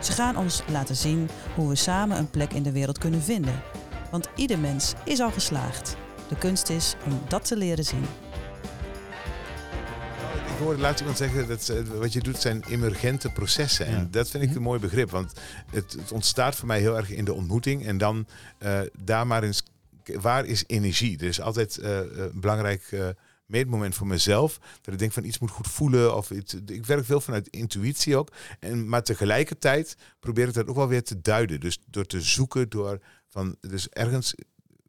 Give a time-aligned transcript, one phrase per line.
[0.00, 3.62] Ze gaan ons laten zien hoe we samen een plek in de wereld kunnen vinden.
[4.10, 5.96] Want ieder mens is al geslaagd.
[6.28, 8.04] De kunst is om dat te leren zien.
[10.56, 13.86] Ik hoorde laatst iemand zeggen dat wat je doet zijn emergente processen.
[13.86, 14.06] En Ja.
[14.10, 14.58] dat vind ik Mhm.
[14.58, 15.10] een mooi begrip.
[15.10, 15.32] Want
[15.70, 17.86] het, het ontstaat voor mij heel erg in de ontmoeting.
[17.86, 18.26] En dan
[18.58, 19.62] eh, daar maar eens,
[20.04, 21.18] waar is energie?
[21.18, 23.08] Er is altijd eh, eh, een belangrijk eh,
[23.46, 24.58] meetmoment voor mezelf.
[24.82, 26.16] Dat ik denk van iets moet goed voelen.
[26.16, 28.32] Of iets, ik werk veel vanuit intuïtie ook.
[28.60, 31.60] En, maar tegelijkertijd probeer ik dat ook wel weer te duiden.
[31.60, 34.34] Dus door te zoeken, door van, dus ergens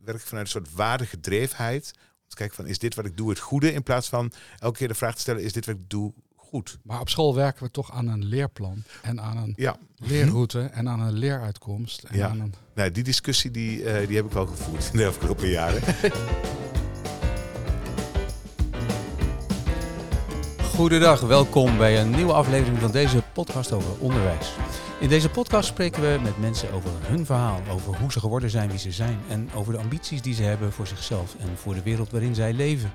[0.04, 1.92] werk ik vanuit een soort waardegedrevenheid.
[1.96, 3.74] Om te kijken van, is dit wat ik doe het goede?
[3.74, 6.78] In plaats van elke keer de vraag te stellen, is dit wat ik doe goed?
[6.84, 10.90] Maar op school werken we toch aan een leerplan en aan een Ja, leerroute en
[10.90, 12.04] aan een leeruitkomst.
[12.04, 12.28] En Ja.
[12.28, 12.54] aan een...
[12.76, 15.82] nou, die discussie die, eh, die heb ik wel gevoerd in de afgelopen jaren.
[20.78, 24.54] Goedendag, welkom bij een nieuwe aflevering van deze podcast over onderwijs.
[25.00, 28.70] In deze podcast spreken we met mensen over hun verhaal, over hoe ze geworden zijn
[28.70, 31.84] wie ze zijn en over de ambities die ze hebben voor zichzelf en voor de
[31.84, 32.92] wereld waarin zij leven.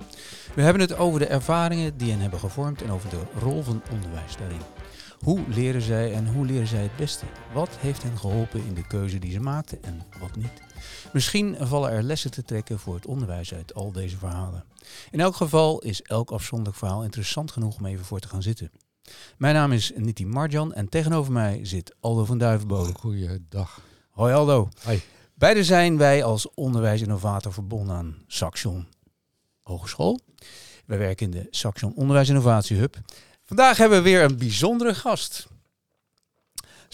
[0.54, 3.82] We hebben het over de ervaringen die hen hebben gevormd en over de rol van
[3.90, 4.62] onderwijs daarin.
[5.20, 7.24] Hoe leren zij en hoe leren zij het beste?
[7.52, 10.71] Wat heeft hen geholpen in de keuze die ze maakten en wat niet?
[11.12, 14.64] Misschien vallen er lessen te trekken voor het onderwijs uit al deze verhalen.
[15.10, 18.70] In elk geval is elk afzonderlijk verhaal interessant genoeg om even voor te gaan zitten.
[19.36, 22.92] Mijn naam is Niti Marjan en tegenover mij zit Aldo van Duivenbode.
[22.92, 23.80] Goeiedag.
[24.10, 24.68] Hoi Aldo.
[24.82, 25.02] Hoi.
[25.34, 28.86] Beide zijn wij als onderwijsinnovator verbonden aan Saxion
[29.62, 30.20] Hogeschool.
[30.86, 32.96] Wij werken in de Saxion Onderwijs Innovatie Hub.
[33.42, 35.48] Vandaag hebben we weer een bijzondere gast.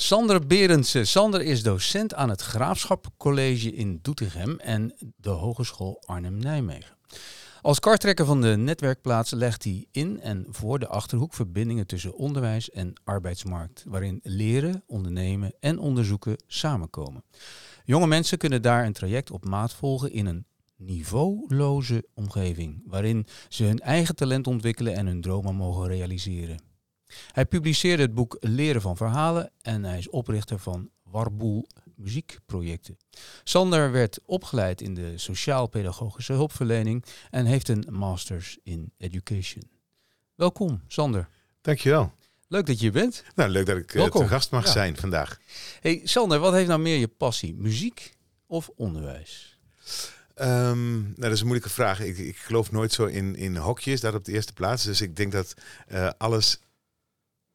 [0.00, 1.06] Sander Berendsen.
[1.06, 6.96] Sander is docent aan het Graafschap College in Doetinchem en de Hogeschool Arnhem-Nijmegen.
[7.62, 12.70] Als kartrekker van de netwerkplaats legt hij in en voor de Achterhoek verbindingen tussen onderwijs
[12.70, 17.24] en arbeidsmarkt, waarin leren, ondernemen en onderzoeken samenkomen.
[17.84, 23.64] Jonge mensen kunnen daar een traject op maat volgen in een niveauloze omgeving, waarin ze
[23.64, 26.67] hun eigen talent ontwikkelen en hun dromen mogen realiseren.
[27.32, 32.98] Hij publiceerde het boek Leren van Verhalen en hij is oprichter van Warboel Muziekprojecten.
[33.44, 39.62] Sander werd opgeleid in de sociaal-pedagogische hulpverlening en heeft een masters in education.
[40.34, 41.28] Welkom, Sander.
[41.60, 42.12] Dankjewel.
[42.48, 43.24] Leuk dat je hier bent.
[43.34, 44.70] Nou, leuk dat ik eh, te gast mag Ja.
[44.72, 45.38] zijn vandaag.
[45.80, 47.54] Hey, Sander, wat heeft nou meer je passie?
[47.54, 48.14] Muziek
[48.46, 49.58] of onderwijs?
[50.34, 52.00] Ehm, nou, dat is een moeilijke vraag.
[52.00, 54.84] Ik, ik geloof nooit zo in, in hokjes, dat op de eerste plaats.
[54.84, 55.54] Dus ik denk dat
[55.86, 56.60] eh, alles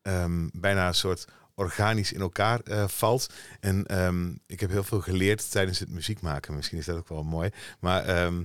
[0.04, 1.26] ehm, bijna een soort
[1.56, 3.34] organisch in elkaar eh, valt.
[3.60, 6.56] En ehm, ik heb heel veel geleerd tijdens het muziek maken.
[6.56, 7.50] Misschien is dat ook wel mooi.
[7.80, 8.44] Maar ehm,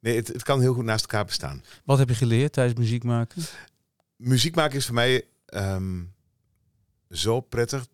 [0.00, 1.64] nee, het, het kan heel goed naast elkaar bestaan.
[1.84, 3.42] Wat heb je geleerd tijdens muziek maken?
[4.16, 5.24] muziek maken is voor mij
[7.10, 7.86] zo prettig.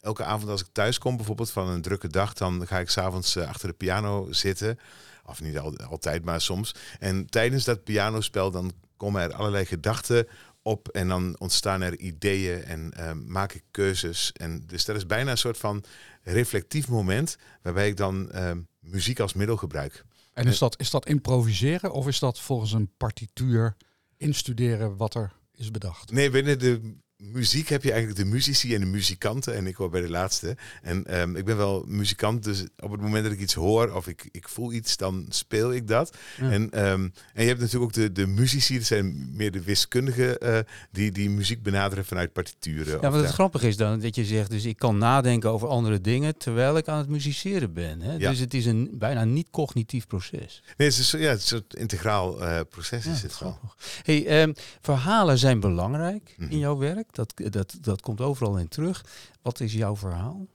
[0.00, 3.36] Elke avond als ik thuis kom, bijvoorbeeld van een drukke dag, dan ga ik s'avonds
[3.36, 4.78] avonds achter de piano zitten.
[5.24, 6.74] Of niet al- altijd, maar soms.
[6.98, 10.26] En tijdens dat pianospel dan komen er allerlei gedachten
[10.62, 14.32] op en dan ontstaan er ideeën en ehm, maak ik keuzes.
[14.32, 15.84] En dus dat is bijna een soort van
[16.22, 20.04] reflectief moment waarbij ik dan ehm, muziek als middel gebruik.
[20.32, 23.76] En is dat, is dat improviseren of is dat volgens een partituur
[24.16, 26.10] instuderen wat er is bedacht?
[26.10, 29.54] Nee, binnen de muziek heb je eigenlijk de muzici en de muzikanten.
[29.54, 30.56] En ik hoor bij de laatste.
[30.82, 34.06] En ehm, ik ben wel muzikant, dus op het moment dat ik iets hoor of
[34.08, 36.16] ik, ik voel iets, dan speel ik dat.
[36.40, 36.50] Ja.
[36.50, 40.38] En, ehm, en je hebt natuurlijk ook de, de muzici, dat zijn meer de wiskundigen,
[40.38, 40.58] eh,
[40.90, 42.98] die, die muziek benaderen vanuit partituren.
[43.00, 46.00] Ja, wat het grappige is dan dat je zegt, dus ik kan nadenken over andere
[46.00, 48.00] dingen terwijl ik aan het musiceren ben.
[48.00, 48.12] Hè?
[48.16, 48.30] Ja.
[48.30, 50.62] Dus het is een bijna niet cognitief proces.
[50.76, 53.50] Nee, het is, ja, het is een soort integraal eh, proces is het wel.
[53.52, 53.76] grappig.
[54.02, 56.50] Hey, ehm, verhalen zijn belangrijk Mhm.
[56.52, 57.08] in jouw werk.
[57.10, 59.04] Dat, dat, dat komt overal in terug.
[59.42, 60.46] Wat is jouw verhaal?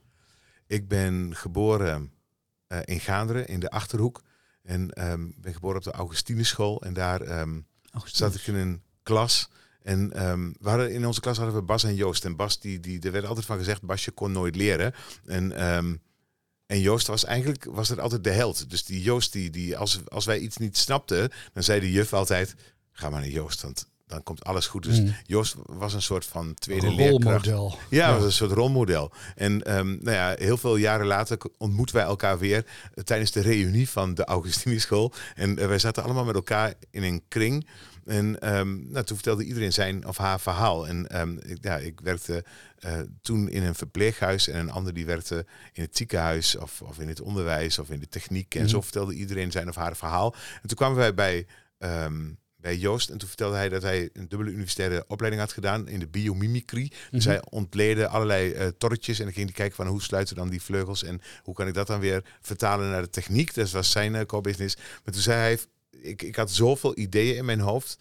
[0.66, 2.12] Ik ben geboren
[2.66, 4.22] eh, in Gaanderen, in de Achterhoek.
[4.62, 6.82] En ehm, ben geboren op de Augustineschool.
[6.82, 7.60] En daar ehm,
[8.04, 9.48] zat ik in een klas.
[9.82, 10.08] En
[10.60, 12.24] we hadden, in onze klas hadden we Bas en Joost.
[12.24, 14.94] En Bas, die, die, er werd altijd van gezegd, Basje kon nooit leren.
[15.24, 15.52] En,
[16.66, 18.70] en Joost was eigenlijk was er altijd de held.
[18.70, 22.12] Dus die Joost, die, die, als, als wij iets niet snapten, dan zei de juf
[22.12, 22.54] altijd,
[22.92, 24.82] ga maar naar Joost, want dan komt alles goed.
[24.82, 25.14] Dus Mm.
[25.22, 27.46] Joost was een soort van tweede leerkracht.
[27.46, 27.78] rolmodel.
[27.90, 29.12] Ja, was een soort rolmodel.
[29.34, 33.40] En ehm, nou ja, heel veel jaren later ontmoeten wij elkaar weer eh, tijdens de
[33.40, 35.12] reunie van de Augustinieschool.
[35.34, 37.66] En eh, wij zaten allemaal met elkaar in een kring.
[38.04, 40.86] En ehm, nou, toen vertelde iedereen zijn of haar verhaal.
[40.88, 42.44] En ehm, ik, ja, ik werkte
[42.78, 46.98] eh, toen in een verpleeghuis en een ander die werkte in het ziekenhuis of, of
[46.98, 48.54] in het onderwijs of in de techniek.
[48.54, 48.70] En Mhm.
[48.70, 50.34] zo vertelde iedereen zijn of haar verhaal.
[50.62, 51.46] En toen kwamen wij bij,
[52.66, 55.98] bij Joost en toen vertelde hij dat hij een dubbele universitaire opleiding had gedaan in
[55.98, 56.92] de biomimicry.
[57.10, 57.34] Dus Mhm.
[57.34, 60.62] hij ontleedde allerlei eh torretjes en dan ging hij kijken van hoe sluiten dan die
[60.62, 63.54] vleugels en hoe kan ik dat dan weer vertalen naar de techniek.
[63.54, 64.76] Dat was zijn eh, core business.
[64.76, 65.58] Maar toen zei hij,
[66.10, 67.98] ik, ik had zoveel ideeën in mijn hoofd.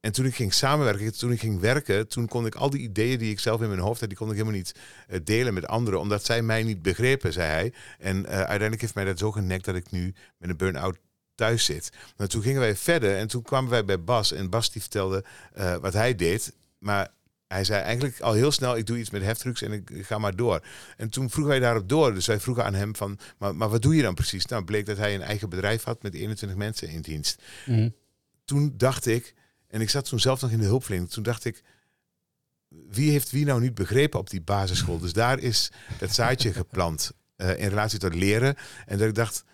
[0.00, 3.18] En toen ik ging samenwerken, toen ik ging werken, toen kon ik al die ideeën
[3.18, 4.74] die ik zelf in mijn hoofd had, die kon ik helemaal niet
[5.08, 7.72] eh, delen met anderen, omdat zij mij niet begrepen, zei hij.
[7.98, 10.96] En uiteindelijk heeft mij dat zo genekt dat ik nu met een burn-out
[11.34, 11.90] thuis zit.
[12.16, 15.24] Maar toen gingen wij verder en toen kwamen wij bij Bas en Bas die vertelde
[15.52, 17.12] eh, wat hij deed, maar
[17.54, 20.36] hij zei eigenlijk al heel snel, ik doe iets met heftrucks en ik ga maar
[20.36, 20.64] door.
[20.96, 22.14] En toen vroegen wij daarop door.
[22.14, 24.46] Dus wij vroegen aan hem van, maar, maar wat doe je dan precies?
[24.46, 27.42] Nou, bleek dat hij een eigen bedrijf had met 21 mensen in dienst.
[27.66, 27.88] Mhm.
[28.44, 29.34] Toen dacht ik,
[29.68, 31.62] en ik zat toen zelf nog in de hulpverlening, toen dacht ik,
[32.68, 34.98] wie heeft wie nou niet begrepen op die basisschool?
[34.98, 38.56] Dus daar is dat zaadje geplant eh, in relatie tot leren.
[38.86, 39.44] En dat ik dacht,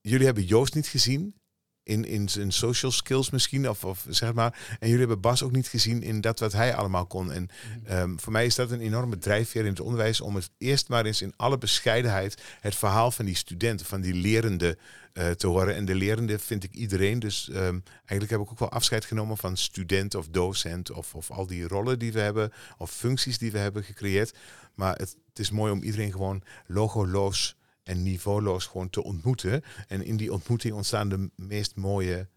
[0.00, 1.34] jullie hebben Joost niet gezien
[1.82, 4.76] in, in zijn social skills misschien, of, of zeg maar.
[4.78, 7.32] En jullie hebben Bas ook niet gezien in dat wat hij allemaal kon.
[7.32, 7.48] En
[7.84, 11.04] ehm, voor mij is dat een enorme drijfveer in het onderwijs om het eerst maar
[11.04, 14.78] eens in alle bescheidenheid het verhaal van die studenten, van die lerende
[15.12, 15.74] eh, te horen.
[15.74, 17.18] En de lerende vind ik iedereen.
[17.18, 21.30] Dus ehm, eigenlijk heb ik ook wel afscheid genomen van student of docent of, of
[21.30, 24.34] al die rollen die we hebben of functies die we hebben gecreëerd.
[24.74, 29.62] Maar het, het is mooi om iedereen gewoon logoloos en niveauloos gewoon te ontmoeten.
[29.88, 32.28] En in die ontmoeting ontstaan de meest mooie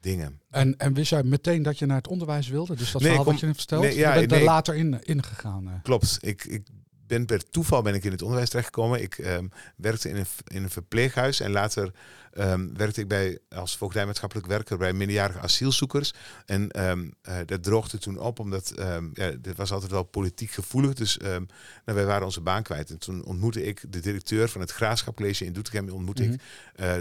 [0.00, 0.40] dingen.
[0.50, 2.76] En, en wist jij meteen dat je naar het onderwijs wilde?
[2.76, 3.82] Dus dat Nee, verhaal wat je net vertelt?
[3.82, 5.68] nee, ja, je bent nee, er later in, ingegaan.
[5.68, 5.74] eh.
[5.82, 6.18] Klopt.
[6.20, 6.66] Ik, ik
[7.08, 9.02] ben per toeval ben ik in het onderwijs terechtgekomen.
[9.02, 9.46] Ik ehm,
[9.76, 11.92] werkte in een, in een verpleeghuis en later
[12.32, 16.14] ehm, werkte ik bij, als voogdijmaatschappelijk werker bij minderjarige asielzoekers.
[16.46, 18.72] En ehm, eh, dat droogde toen op, omdat
[19.12, 20.94] ja, dit was altijd wel politiek gevoelig.
[20.94, 21.46] Dus nou,
[21.84, 22.90] wij waren onze baan kwijt.
[22.90, 25.88] En toen ontmoette ik de directeur van het Graafschap College in Doetinchem.
[25.88, 26.40] Ontmoette ik
[26.74, 26.96] eh,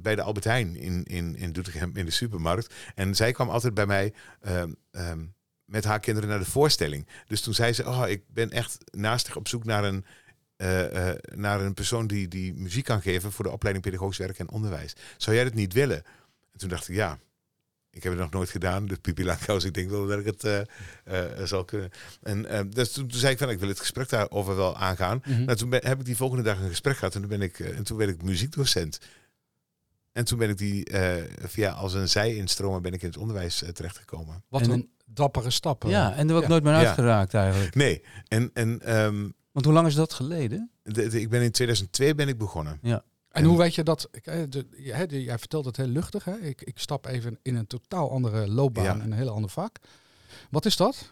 [0.00, 2.74] bij de Albert Heijn in, in, in Doetinchem in de supermarkt.
[2.94, 4.12] En zij kwam altijd bij mij
[5.66, 7.06] met haar kinderen naar de voorstelling.
[7.26, 10.04] Dus toen zei ze, oh, ik ben echt naastig op zoek naar een,
[10.56, 14.38] eh, eh, naar een persoon die, die muziek kan geven voor de opleiding pedagogisch werk
[14.38, 14.92] en onderwijs.
[15.16, 16.02] Zou jij dat niet willen?
[16.52, 17.18] En toen dacht ik, ja,
[17.90, 18.86] ik heb het nog nooit gedaan.
[18.86, 20.60] Dus Pipi Langkous, ik denk wel dat ik het eh,
[21.04, 21.90] eh, zal kunnen.
[22.22, 25.22] En dus toen, toen zei ik van, ik wil het gesprek daarover wel aangaan.
[25.24, 27.58] Nou, toen ben, heb ik die volgende dag een gesprek gehad en toen, ben ik,
[27.60, 28.98] en toen werd ik muziekdocent.
[30.12, 33.64] En toen ben ik die eh, via als een zij-instromer ben ik in het onderwijs
[33.72, 34.44] terechtgekomen.
[34.48, 35.84] Wat En- een dappere stap.
[35.84, 35.90] eh.
[35.90, 36.48] Ja, en er Ja.
[36.48, 36.78] nooit meer Ja.
[36.78, 37.74] uitgeraakt eigenlijk.
[37.74, 40.70] Nee, en, en ehm, Want hoe lang is dat geleden?
[40.82, 42.80] de- de- ik ben in 2002 ben ik begonnen.
[43.30, 44.08] En hoe weet je dat?
[44.10, 44.66] ik, de,
[45.22, 46.24] jij vertelt het heel luchtig.
[46.24, 46.36] Hè?
[46.38, 48.92] Ik, ik stap even in een totaal andere loopbaan Ja.
[48.92, 49.78] en een heel ander vak.
[50.50, 51.10] Wat is dat?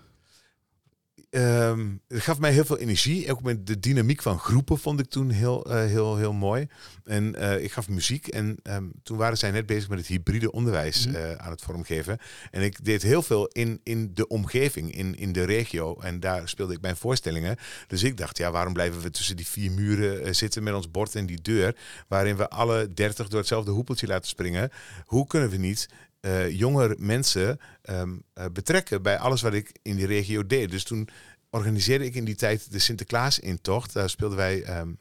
[1.34, 3.30] Ehm, het gaf mij heel veel energie.
[3.30, 6.66] Ook met de dynamiek van groepen vond ik toen heel, eh, heel, heel mooi.
[7.04, 8.26] En eh, ik gaf muziek.
[8.28, 11.16] En ehm, toen waren zij net bezig met het hybride onderwijs Mhm.
[11.16, 12.18] eh, aan het vormgeven.
[12.50, 16.00] En ik deed heel veel in, in de omgeving, in, in de regio.
[16.00, 17.56] En daar speelde ik mijn voorstellingen.
[17.86, 21.14] Dus ik dacht, ja, waarom blijven we tussen die vier muren zitten met ons bord
[21.14, 21.76] en die deur,
[22.08, 24.70] waarin we alle dertig door hetzelfde hoepeltje laten springen?
[25.04, 25.88] Hoe kunnen we niet
[26.24, 30.70] eh jonger mensen ehm, eh, betrekken bij alles wat ik in die regio deed?
[30.70, 31.08] Dus toen
[31.50, 33.92] organiseerde ik in die tijd de Sinterklaas-intocht.
[33.92, 34.92] Daar speelden wij ehm,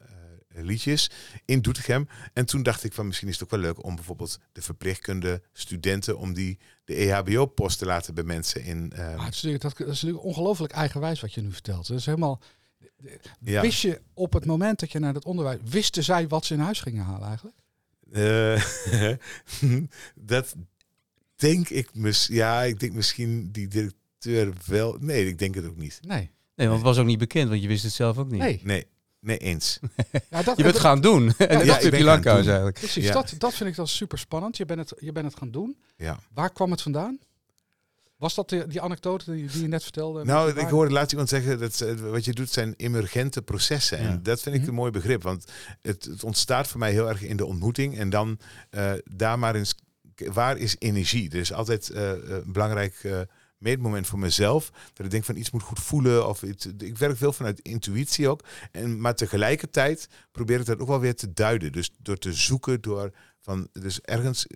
[0.48, 1.10] eh, liedjes
[1.44, 2.08] in Doetinchem.
[2.32, 5.42] En toen dacht ik van misschien is het ook wel leuk om bijvoorbeeld de verpleegkunde
[5.52, 8.92] studenten om die de EHBO-post te laten bij mensen in.
[8.92, 11.86] ehm, Ah, het is natuurlijk, dat, dat is natuurlijk ongelooflijk eigenwijs wat je nu vertelt.
[11.86, 12.40] Dat is helemaal.
[13.40, 13.60] ja.
[13.60, 15.60] Wist je op het moment dat je naar het onderwijs.
[15.64, 17.56] Wisten zij wat ze in huis gingen halen eigenlijk?
[20.14, 20.54] Dat
[21.44, 24.96] denk ik mis, ja, ik denk misschien die directeur wel.
[25.00, 25.98] Nee, ik denk het ook niet.
[26.02, 26.30] Nee.
[26.56, 28.40] Nee, want het was ook niet bekend, want je wist het zelf ook niet.
[28.40, 28.60] Nee.
[28.64, 28.86] Nee,
[29.20, 29.78] nee eens.
[30.30, 31.22] Ja, dat, Je bent dat- gaan doen.
[31.38, 32.46] en dat ja, is Langkous doen.
[32.46, 32.78] eigenlijk.
[32.78, 33.12] Precies, Ja.
[33.12, 34.56] dat, dat vind ik dan super spannend.
[34.56, 35.76] Je bent, het, je bent het gaan doen.
[35.96, 36.18] Ja.
[36.34, 37.18] Waar kwam het vandaan?
[38.16, 40.24] Was dat de, die anekdote die, die je net vertelde?
[40.24, 44.02] Nou, ik hoorde laatst iemand zeggen dat ze- wat je doet zijn emergente processen.
[44.02, 44.08] Ja.
[44.08, 44.70] En dat vind ik Mhm.
[44.70, 45.22] een mooi begrip.
[45.22, 45.44] Want
[45.82, 47.98] het, het ontstaat voor mij heel erg in de ontmoeting.
[47.98, 48.38] En dan
[48.70, 49.74] eh, daar maar eens,
[50.16, 51.30] waar is energie?
[51.30, 53.20] Er is altijd eh, eh, een belangrijk eh,
[53.58, 54.70] meetmoment voor mezelf.
[54.92, 56.28] Dat ik denk van iets moet goed voelen.
[56.28, 56.42] Of
[56.78, 58.40] ik werk veel vanuit intuïtie ook.
[58.72, 61.72] En, maar tegelijkertijd probeer ik dat ook wel weer te duiden.
[61.72, 64.46] Dus door te zoeken, door van, dus ergens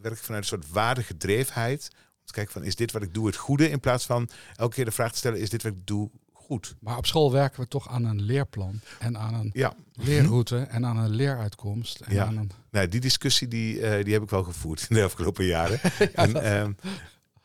[0.00, 1.90] werk ik vanuit een soort waardegedrevenheid
[2.24, 3.70] te kijken van is dit wat ik doe het goede?
[3.70, 6.10] In plaats van elke keer de vraag te stellen, is dit wat ik doe
[6.50, 6.74] goed?
[6.80, 10.86] Maar op school werken we toch aan een leerplan en aan een Ja, leerroute en
[10.86, 12.00] aan een leeruitkomst.
[12.00, 12.24] En Ja.
[12.26, 15.44] aan een, nou, die discussie die, eh, die heb ik wel gevoerd in de afgelopen
[15.44, 15.80] jaren.
[16.12, 16.72] en, ehm,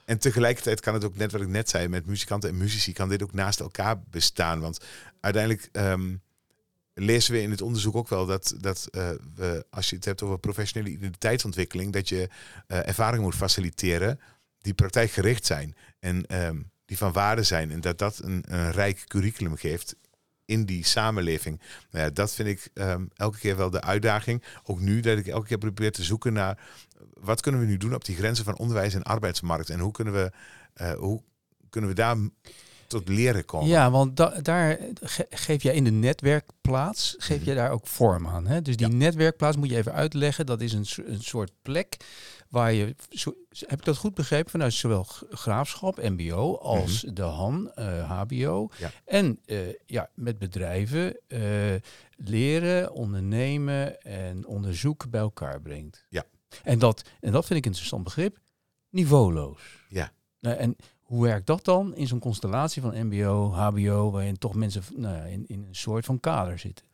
[0.06, 3.10] en tegelijkertijd kan het ook, net wat ik net zei, met muzikanten en muzici, kan
[3.10, 4.60] dit ook naast elkaar bestaan.
[4.60, 4.80] Want
[5.20, 6.16] uiteindelijk ehm,
[6.94, 10.22] lezen we in het onderzoek ook wel dat, dat eh, we, als je het hebt
[10.22, 12.30] over professionele identiteitsontwikkeling, dat je
[12.68, 14.20] eh ervaring moet faciliteren
[14.62, 17.72] die praktijkgericht zijn en ehm, die van waarde zijn.
[17.72, 19.96] En dat dat een, een rijk curriculum geeft
[20.46, 21.62] in die samenleving.
[21.92, 24.44] Nou ja, dat vind ik ehm, elke keer wel de uitdaging.
[24.64, 26.60] Ook nu dat ik elke keer probeer te zoeken naar
[27.14, 29.70] wat kunnen we nu doen op die grenzen van onderwijs en arbeidsmarkt.
[29.70, 30.32] En hoe kunnen we,
[30.74, 31.22] eh, hoe
[31.70, 32.18] kunnen we daar
[32.88, 33.68] tot leren komen?
[33.68, 37.50] Ja, want da- daar ge- geef jij in de netwerkplaats, geef Mhm.
[37.50, 38.48] je daar ook vorm aan.
[38.48, 38.62] Hè?
[38.62, 40.46] Dus die netwerkplaats moet je even uitleggen.
[40.46, 41.98] Dat is een, een soort plek
[42.50, 47.72] waar je, zo, heb ik dat goed begrepen, vanuit zowel graafschap, mbo, als de HAN,
[47.72, 48.70] eh, hbo.
[48.78, 48.92] Ja.
[49.06, 51.42] En eh, ja, met bedrijven eh,
[52.16, 56.06] leren, ondernemen en onderzoek bij elkaar brengt.
[56.10, 56.24] Ja.
[56.64, 58.38] En dat, en dat vind ik een interessant begrip,
[58.90, 59.62] niveauloos.
[59.90, 60.12] Ja.
[60.40, 64.84] Nou, en hoe werkt dat dan in zo'n constellatie van MBO, HBO, waarin toch mensen
[64.96, 66.86] nou in, in een soort van kader zitten?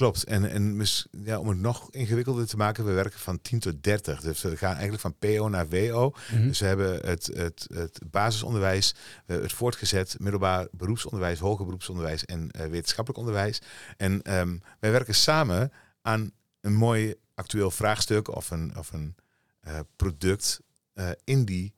[0.00, 0.24] Klopt.
[0.24, 0.86] En, en
[1.24, 4.20] ja, om het nog ingewikkelder te maken, we werken van 10 tot 30.
[4.20, 6.14] Dus we gaan eigenlijk van PO naar WO.
[6.46, 8.94] Dus we hebben het, het, het basisonderwijs,
[9.26, 13.58] hebben het voortgezet, middelbaar beroepsonderwijs, hoger beroepsonderwijs en eh, wetenschappelijk onderwijs.
[13.96, 16.30] En ehm, wij werken samen aan
[16.60, 19.14] een mooi actueel vraagstuk of een, of een
[19.60, 20.60] eh, product
[20.92, 21.74] eh, in die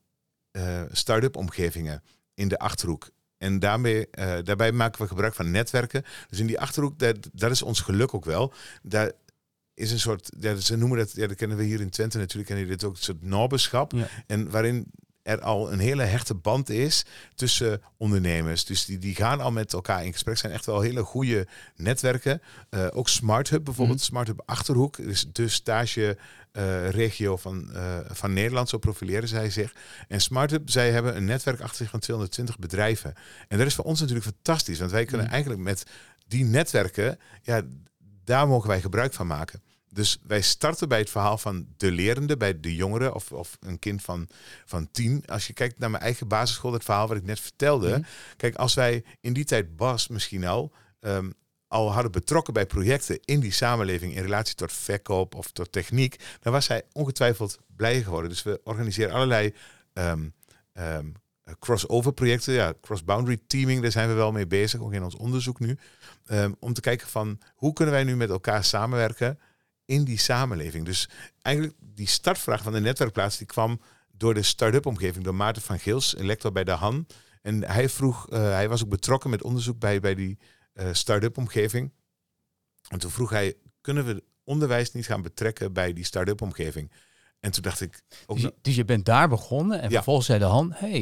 [0.50, 2.02] eh, start-up omgevingen
[2.35, 3.11] in de achterhoek.
[3.43, 6.05] En daarmee, eh, daarbij maken we gebruik van netwerken.
[6.29, 8.53] Dus in die achterhoek, dat, dat is ons geluk ook wel.
[8.83, 9.13] Daar
[9.75, 12.47] is een soort, ja, ze noemen dat, ja, dat kennen we hier in Twente natuurlijk,
[12.47, 13.93] kennen jullie dit ook, een soort nobbeschap.
[13.93, 14.09] Ja.
[14.27, 14.87] En waarin
[15.23, 18.64] er al een hele hechte band is tussen ondernemers.
[18.64, 20.37] Dus die, die gaan al met elkaar in gesprek.
[20.37, 22.43] zijn echt wel hele goede netwerken.
[22.71, 23.99] Eh, ook Smart Hub bijvoorbeeld.
[23.99, 24.07] Mhm.
[24.07, 26.17] Smart Hub Achterhoek is de stage
[26.52, 28.69] eh, regio van, eh, van Nederland.
[28.69, 29.75] Zo profileren zij zich.
[30.09, 33.14] En Smart Hub, zij hebben een netwerk achter zich van 220 bedrijven.
[33.49, 34.79] En dat is voor ons natuurlijk fantastisch.
[34.79, 35.35] Want wij kunnen Mhm.
[35.35, 35.87] eigenlijk met
[36.26, 37.62] die netwerken, ja,
[38.25, 39.62] daar mogen wij gebruik van maken.
[39.93, 43.79] Dus wij starten bij het verhaal van de lerende, bij de jongeren of, of een
[43.79, 44.29] kind van,
[44.65, 45.23] van tien.
[45.27, 47.89] Als je kijkt naar mijn eigen basisschool, het verhaal wat ik net vertelde.
[47.89, 48.03] Mhm.
[48.37, 51.31] Kijk, als wij in die tijd Bas misschien al, ehm,
[51.69, 56.17] al hadden betrokken bij projecten in die samenleving in relatie tot verkoop of tot techniek,
[56.41, 58.31] dan was hij ongetwijfeld blij geworden.
[58.31, 59.55] Dus we organiseren allerlei
[59.93, 60.29] ehm,
[60.73, 61.07] ehm,
[61.59, 65.59] crossover projecten, ja, cross-boundary teaming, daar zijn we wel mee bezig, ook in ons onderzoek
[65.61, 65.79] nu.
[66.59, 69.39] Om te kijken van hoe kunnen wij nu met elkaar samenwerken
[69.93, 70.85] in die samenleving.
[70.85, 71.09] Dus
[71.43, 73.81] eigenlijk die startvraag van de netwerkplaats die kwam
[74.17, 77.07] door de start-up omgeving, door Maarten van Geels, een lector bij de Han.
[77.43, 80.39] En hij vroeg, eh, hij was ook betrokken met onderzoek bij, bij die
[80.73, 81.93] eh, start-up omgeving.
[82.89, 86.93] En toen vroeg hij, kunnen we onderwijs niet gaan betrekken bij die start-up omgeving?
[87.41, 89.95] En toen dacht ik, ook Dus je, dus je bent daar begonnen en Ja.
[89.95, 91.01] vervolgens zei de hand, hey,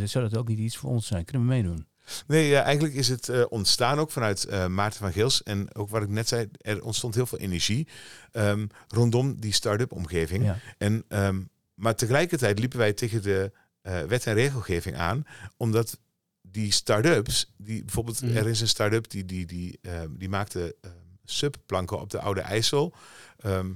[0.00, 1.24] eh, zou dat ook niet iets voor ons zijn?
[1.24, 1.86] Kunnen we meedoen?
[2.26, 5.42] Nee, eigenlijk is het eh, ontstaan ook vanuit eh, Maarten van Geels.
[5.42, 7.88] En ook wat ik net zei, er ontstond heel veel energie
[8.32, 10.44] ehm, rondom die start-up omgeving.
[10.44, 10.58] Ja.
[10.78, 11.40] En, ehm,
[11.74, 15.98] maar tegelijkertijd liepen wij tegen de eh, wet en regelgeving aan, omdat
[16.42, 18.36] die start-ups, die bijvoorbeeld, Mhm.
[18.36, 20.76] er is een start-up die, die, die, ehm, die maakte
[21.24, 22.94] subplanken op de Oude IJssel.
[23.38, 23.70] Ehm,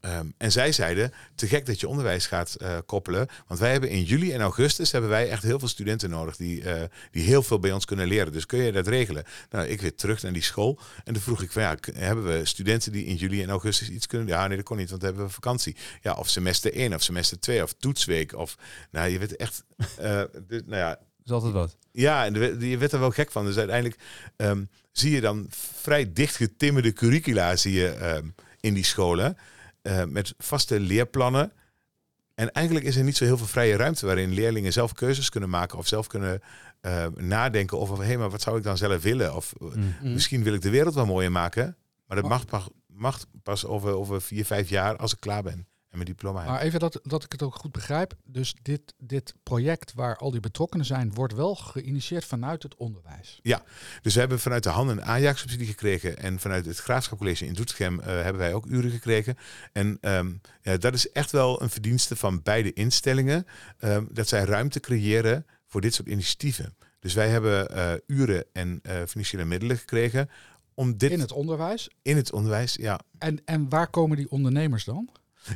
[0.00, 3.28] ehm, en zij zeiden, te gek dat je onderwijs gaat eh, koppelen.
[3.46, 6.62] Want wij hebben in juli en augustus hebben wij echt heel veel studenten nodig die,
[6.62, 8.32] eh, die heel veel bij ons kunnen leren.
[8.32, 9.24] Dus kun je dat regelen?
[9.50, 10.78] Nou, ik weer terug naar die school.
[11.04, 14.06] En toen vroeg ik van ja, hebben we studenten die in juli en augustus iets
[14.06, 14.28] kunnen?
[14.28, 15.76] Ja, nee, dat kon niet, want dan hebben we vakantie.
[16.02, 18.34] Ja, of semester 1 of semester 2 of toetsweek.
[18.34, 18.56] Of
[18.90, 19.64] nou, je werd echt.
[20.48, 21.76] dus, nou ja, is altijd wat.
[21.92, 22.34] ja, en
[22.68, 23.44] je werd er wel gek van.
[23.44, 24.00] Dus uiteindelijk
[24.36, 25.46] ehm, zie je dan
[25.80, 28.26] vrij dichtgetimmerde curricula zie je, ehm,
[28.60, 29.36] in die scholen.
[29.82, 31.52] Eh, met vaste leerplannen.
[32.34, 35.50] En eigenlijk is er niet zo heel veel vrije ruimte waarin leerlingen zelf keuzes kunnen
[35.50, 36.40] maken of zelf kunnen
[36.80, 39.34] ehm, nadenken over hé, maar wat zou ik dan zelf willen?
[39.34, 39.94] Of eh, Mm.
[40.12, 41.76] misschien wil ik de wereld wel mooier maken.
[42.06, 45.66] Maar dat mag, pas- mag pas over, over vier, vijf jaar als ik klaar ben
[45.90, 46.48] en mijn diploma heb.
[46.48, 48.14] Maar even dat, dat ik het ook goed begrijp.
[48.24, 53.40] Dus dit, dit project waar al die betrokkenen zijn, wordt wel geïnitieerd vanuit het onderwijs.
[54.02, 56.16] Dus we hebben vanuit de HAN een Ajax-subsidie gekregen.
[56.18, 59.36] En vanuit het Graafschapcollege in Doetinchem eh, hebben wij ook uren gekregen.
[59.72, 60.32] En ehm,
[60.62, 63.46] ja, dat is echt wel een verdienste van beide instellingen.
[63.78, 66.76] ehm, dat zij ruimte creëren voor dit soort initiatieven.
[67.00, 70.30] Dus wij hebben eh, uren en eh, financiële middelen gekregen
[70.74, 71.90] om dit In het onderwijs.
[72.02, 72.74] in het onderwijs.
[72.74, 75.08] Ja, En, en waar komen die ondernemers dan?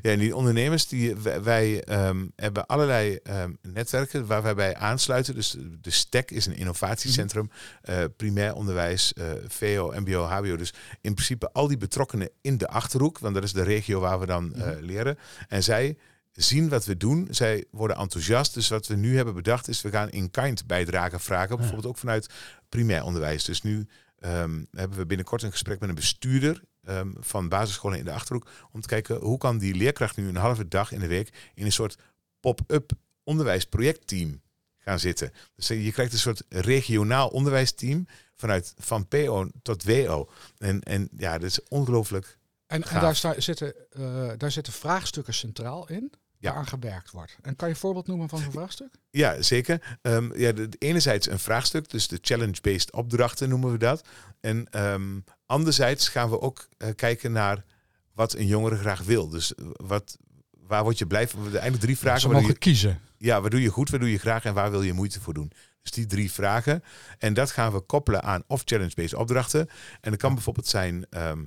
[0.03, 4.77] Ja, en die ondernemers, die, wij, wij, ehm, hebben allerlei ehm, netwerken waar wij bij
[4.77, 5.35] aansluiten.
[5.35, 7.51] Dus de STEC is een innovatiecentrum,
[7.83, 10.57] eh, primair onderwijs, eh, VO, MBO, HBO.
[10.57, 14.21] Dus in principe al die betrokkenen in de Achterhoek, want dat is de regio waar
[14.21, 15.19] we dan eh, leren.
[15.49, 15.97] En zij
[16.33, 17.29] zien wat we doen.
[17.31, 18.55] Zij worden enthousiast.
[18.55, 21.57] Dus wat we nu hebben bedacht is, we gaan in-kind bijdragen vragen.
[21.57, 22.29] Bijvoorbeeld ook vanuit
[22.69, 23.45] primair onderwijs.
[23.45, 23.87] Dus nu
[24.19, 28.51] ehm, hebben we binnenkort een gesprek met een bestuurder ehm, van basisscholen in de Achterhoek.
[28.73, 31.65] Om te kijken hoe kan die leerkracht nu een halve dag in de week in
[31.65, 31.99] een soort
[32.41, 34.43] pop-up onderwijsprojectteam
[34.79, 35.33] gaan zitten.
[35.57, 40.31] Dus je krijgt een soort regionaal onderwijsteam vanuit van PO tot WO.
[40.59, 42.39] En, en ja, dat is ongelooflijk.
[42.67, 46.13] En, en daar, zitten, eh, daar zitten vraagstukken centraal in,
[46.45, 46.51] Ja.
[46.51, 47.37] waaraan gewerkt wordt.
[47.43, 48.95] En kan je een voorbeeld noemen van zo'n vraagstuk?
[49.11, 49.97] Ja, zeker.
[50.03, 54.09] Ehm, ja, de, enerzijds een vraagstuk, dus de challenge-based opdrachten noemen we dat.
[54.41, 57.65] En ehm, anderzijds gaan we ook eh, kijken naar
[58.13, 59.29] wat een jongere graag wil.
[59.29, 60.17] Dus eh, wat,
[60.51, 61.43] waar word je blij van?
[61.45, 62.21] Eigenlijk drie vragen.
[62.21, 63.01] Ze mogen je, kiezen.
[63.19, 65.35] ja, wat doe je goed, wat doe je graag en waar wil je moeite voor
[65.35, 65.53] doen?
[65.83, 66.83] Dus die drie vragen.
[67.19, 69.69] En dat gaan we koppelen aan of challenge-based opdrachten.
[70.01, 71.45] En dat kan bijvoorbeeld zijn, ehm,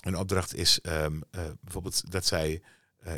[0.00, 1.06] een opdracht is eh,
[1.60, 2.62] bijvoorbeeld dat zij,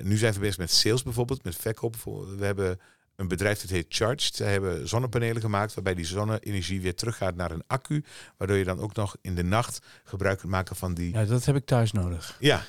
[0.03, 1.97] nu zijn we bezig met sales bijvoorbeeld, met verkoop.
[2.37, 2.81] We hebben
[3.17, 4.35] een bedrijf dat heet Charged.
[4.35, 8.05] Zij hebben zonnepanelen gemaakt waarbij die zonne-energie weer teruggaat naar een accu.
[8.37, 11.13] Waardoor je dan ook nog in de nacht gebruik kunt maken van die...
[11.13, 12.37] Ja, dat heb ik thuis nodig.
[12.39, 12.65] Ja,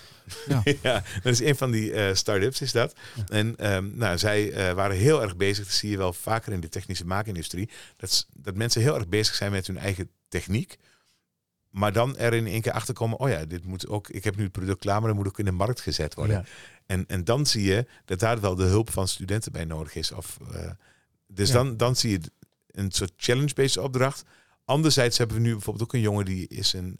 [0.47, 0.63] Ja.
[0.81, 1.03] ja.
[1.23, 2.95] dat is een van die eh start-ups is dat.
[3.27, 6.59] En ehm, nou, zij eh, waren heel erg bezig, dat zie je wel vaker in
[6.59, 10.77] de technische maakindustrie, dat, dat mensen heel erg bezig zijn met hun eigen techniek.
[11.69, 14.35] Maar dan er in één keer achter komen, oh ja, dit moet ook, ik heb
[14.35, 16.35] nu het product klaar, maar dat moet ook in de markt gezet worden.
[16.35, 16.45] Ja.
[16.91, 20.11] En, en dan zie je dat daar wel de hulp van studenten bij nodig is.
[20.11, 20.71] Of, eh,
[21.27, 21.53] dus Ja.
[21.53, 22.21] dan, dan zie je
[22.71, 24.23] een soort challenge-based opdracht.
[24.65, 26.97] Anderzijds hebben we nu bijvoorbeeld ook een jongen die is een,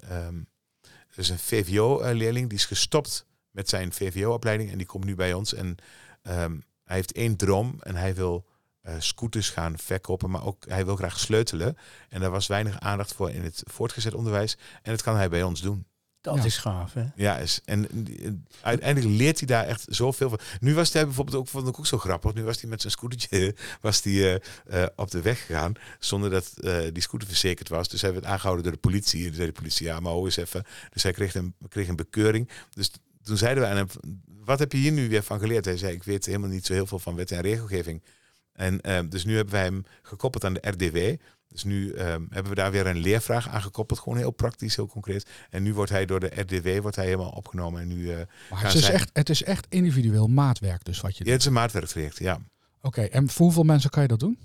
[1.16, 2.50] is een VVO-leerling.
[2.50, 5.54] Die is gestopt met zijn VVO-opleiding en die komt nu bij ons.
[5.54, 5.76] En
[6.22, 8.46] ehm, hij heeft één droom en hij wil
[8.82, 11.78] eh, scooters gaan verkopen, maar ook hij wil graag sleutelen.
[12.10, 14.58] En daar was weinig aandacht voor in het voortgezet onderwijs.
[14.82, 15.86] En dat kan hij bij ons doen.
[16.22, 16.44] Dat Ja.
[16.44, 17.04] is gaaf, hè?
[17.16, 17.88] Ja, is, en
[18.20, 18.32] eh,
[18.62, 20.40] uiteindelijk leert hij daar echt zoveel van.
[20.60, 22.34] Nu was hij bijvoorbeeld ook, vond ik ook zo grappig.
[22.34, 24.14] Nu was hij met zijn scootertje was hij,
[24.66, 25.74] eh, eh, op de weg gegaan.
[26.00, 27.88] Zonder dat eh, die scooter verzekerd was.
[27.88, 29.20] Dus hij werd aangehouden door de politie.
[29.20, 30.64] En toen zei de politie, ja, maar hoe eens even.
[30.90, 32.50] Dus hij kreeg een, kreeg een bekeuring.
[32.74, 32.92] Dus
[33.24, 33.88] toen zeiden we aan hem,
[34.26, 35.66] wat heb je hier nu weer van geleerd?
[35.66, 38.04] Hij zei, ik weet helemaal niet zo heel veel van wet en regelgeving.
[38.54, 41.16] En eh, dus nu hebben wij hem gekoppeld aan de RDW.
[41.52, 44.00] Dus nu ehm, hebben we daar weer een leervraag aan gekoppeld.
[44.00, 45.30] Gewoon heel praktisch, heel concreet.
[45.50, 47.82] En nu wordt hij door de RDW wordt hij helemaal opgenomen.
[47.82, 48.18] En nu, eh,
[48.50, 51.34] Maar het is, echt, het is echt individueel maatwerk dus wat je ja, doet.
[51.34, 52.40] het is een maatwerktraject, ja.
[52.82, 54.38] Oké, en voor hoeveel mensen kan je dat doen?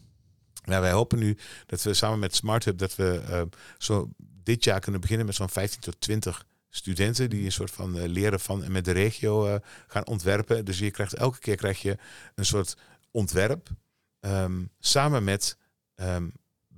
[0.65, 3.43] Nou, wij hopen nu dat we samen met Smart Hub dat we eh,
[3.79, 7.99] zo dit jaar kunnen beginnen met zo'n 15 tot 20 studenten die een soort van
[7.99, 10.65] eh, leren van en met de regio eh, gaan ontwerpen.
[10.65, 11.97] Dus je krijgt elke keer krijg je
[12.35, 12.77] een soort
[13.11, 13.69] ontwerp
[14.21, 15.57] ehm, samen met
[15.95, 16.29] ehm,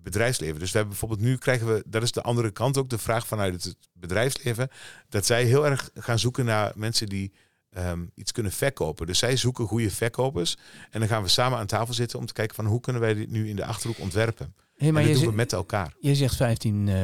[0.02, 0.58] bedrijfsleven.
[0.58, 3.26] Dus we hebben bijvoorbeeld nu krijgen we, dat is de andere kant ook, de vraag
[3.26, 4.68] vanuit het bedrijfsleven,
[5.08, 7.32] dat zij heel erg gaan zoeken naar mensen die
[7.70, 9.06] ehm, iets kunnen verkopen.
[9.06, 10.56] Dus zij zoeken goede verkopers.
[10.90, 13.14] En dan gaan we samen aan tafel zitten om te kijken van hoe kunnen wij
[13.14, 14.54] dit nu in de achterhoek ontwerpen.
[14.76, 15.94] Hey, en dat je, doen we met elkaar.
[16.00, 16.96] je zegt 15, eh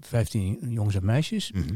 [0.00, 1.52] 15 jongens en meisjes.
[1.52, 1.74] Mhm.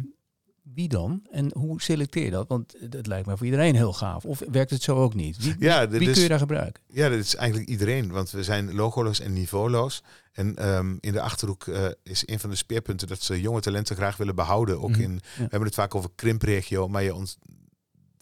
[0.74, 1.22] Wie dan?
[1.30, 2.48] En hoe selecteer je dat?
[2.48, 4.24] Want het lijkt me voor iedereen heel gaaf.
[4.24, 5.36] Of werkt het zo ook niet?
[5.44, 6.82] Wie, Ja, dit wie is, kun je daar gebruiken?
[6.88, 8.10] ja, dat is eigenlijk iedereen.
[8.10, 10.02] Want we zijn logoloos en niveauloos.
[10.32, 13.96] En ehm, in de Achterhoek eh, is een van de speerpunten dat ze jonge talenten
[13.96, 14.80] graag willen behouden.
[14.82, 15.00] Ook Mhm.
[15.00, 16.88] in, we hebben het vaak over krimpregio.
[16.88, 17.38] Maar je ont,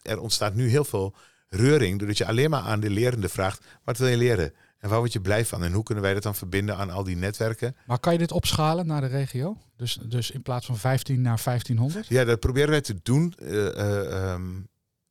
[0.03, 1.15] er ontstaat nu heel veel
[1.49, 1.99] reuring.
[1.99, 4.53] Doordat je alleen maar aan de lerende vraagt, wat wil je leren?
[4.83, 5.63] En waar word je blij van?
[5.63, 7.77] En hoe kunnen wij dat dan verbinden aan al die netwerken?
[7.87, 9.57] Maar kan je dit opschalen naar de regio?
[9.77, 12.07] Dus, dus in plaats van 15 naar 1500?
[12.09, 13.35] Ja, dat proberen wij te doen.
[13.39, 14.43] eh, eh, ehm,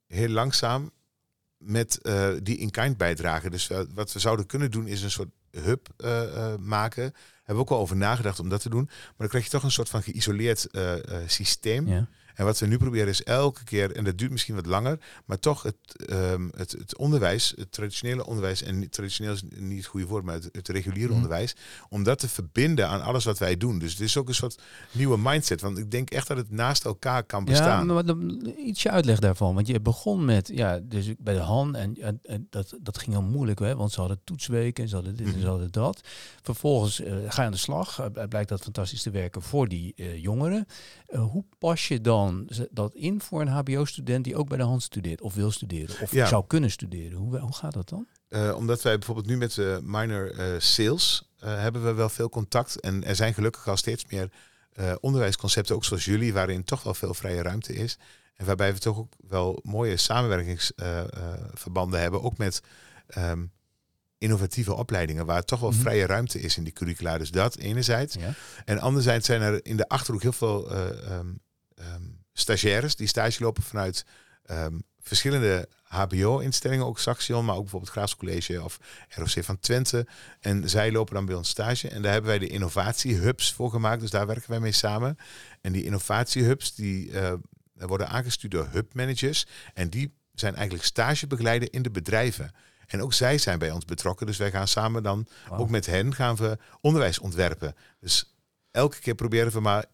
[0.08, 0.92] heel langzaam
[1.58, 3.50] met eh, die in-kind bijdrage.
[3.50, 7.04] Dus wat we zouden kunnen doen is een soort hub eh, eh, maken.
[7.04, 8.84] Hebben we ook wel over nagedacht om dat te doen.
[8.86, 10.68] Maar dan krijg je toch een soort van geïsoleerd
[11.26, 11.88] systeem.
[11.88, 12.08] Ja.
[12.36, 15.40] En wat we nu proberen is elke keer, en dat duurt misschien wat langer, maar
[15.40, 20.06] toch het, ehm, het, het onderwijs, het traditionele onderwijs, en traditioneel is niet het goede
[20.08, 21.16] woord, maar het, het reguliere Mhm.
[21.16, 21.56] onderwijs,
[21.90, 23.80] om dat te verbinden aan alles wat wij doen.
[23.80, 25.62] Dus het is ook een soort nieuwe mindset.
[25.62, 27.86] Want ik denk echt dat het naast elkaar kan Ja, bestaan.
[27.88, 29.56] maar dan, ietsje uitleg daarvan.
[29.56, 33.12] Want je begon met, ja, dus bij de Han en, en, en dat, dat ging
[33.12, 35.42] heel moeilijk, hè, want ze hadden toetsweken en ze hadden dit en Mhm.
[35.42, 36.02] ze hadden dat.
[36.42, 39.94] Vervolgens eh, ga je aan de slag, eh, blijkt dat fantastisch te werken voor die
[39.96, 40.66] eh, jongeren.
[41.08, 42.21] Hoe pas je dan
[42.72, 46.12] dat in voor een HBO-student die ook bij de Han studeert of wil studeren of
[46.12, 46.28] Ja.
[46.28, 47.18] zou kunnen studeren?
[47.18, 48.08] Hoe, hoe gaat dat dan?
[48.28, 52.30] Eh, omdat wij bijvoorbeeld nu met de minor eh, sales eh, hebben we wel veel
[52.30, 52.80] contact.
[52.80, 54.32] En er zijn gelukkig al steeds meer
[54.72, 57.98] eh, onderwijsconcepten, ook zoals jullie, waarin toch wel veel vrije ruimte is.
[58.36, 62.62] En waarbij we toch ook wel mooie samenwerkingsverbanden hebben, ook met
[63.08, 63.46] ehm,
[64.18, 65.80] innovatieve opleidingen, waar toch wel Mhm.
[65.80, 67.18] vrije ruimte is in die curricula.
[67.18, 68.16] Dus dat enerzijds.
[68.16, 68.34] Ja.
[68.66, 71.20] En anderzijds zijn er in de Achterhoek heel veel eh,
[71.82, 74.06] ehm, stagiaires die stage lopen vanuit
[74.44, 80.08] ehm, verschillende HBO-instellingen, ook Saxion, maar ook bijvoorbeeld Graafs College of ROC van Twente.
[80.40, 81.90] En zij lopen dan bij ons stage.
[81.90, 85.18] En daar hebben wij de innovatiehubs voor gemaakt, dus daar werken wij mee samen.
[85.62, 87.34] En die innovatiehubs die eh,
[87.74, 89.46] worden aangestuurd door hubmanagers.
[89.74, 92.52] En die zijn eigenlijk stagebegeleider in de bedrijven.
[92.88, 94.26] En ook zij zijn bij ons betrokken.
[94.26, 97.76] Dus wij gaan samen dan ook met hen gaan we onderwijs ontwerpen.
[98.00, 98.36] Dus
[98.72, 99.86] elke keer proberen we maar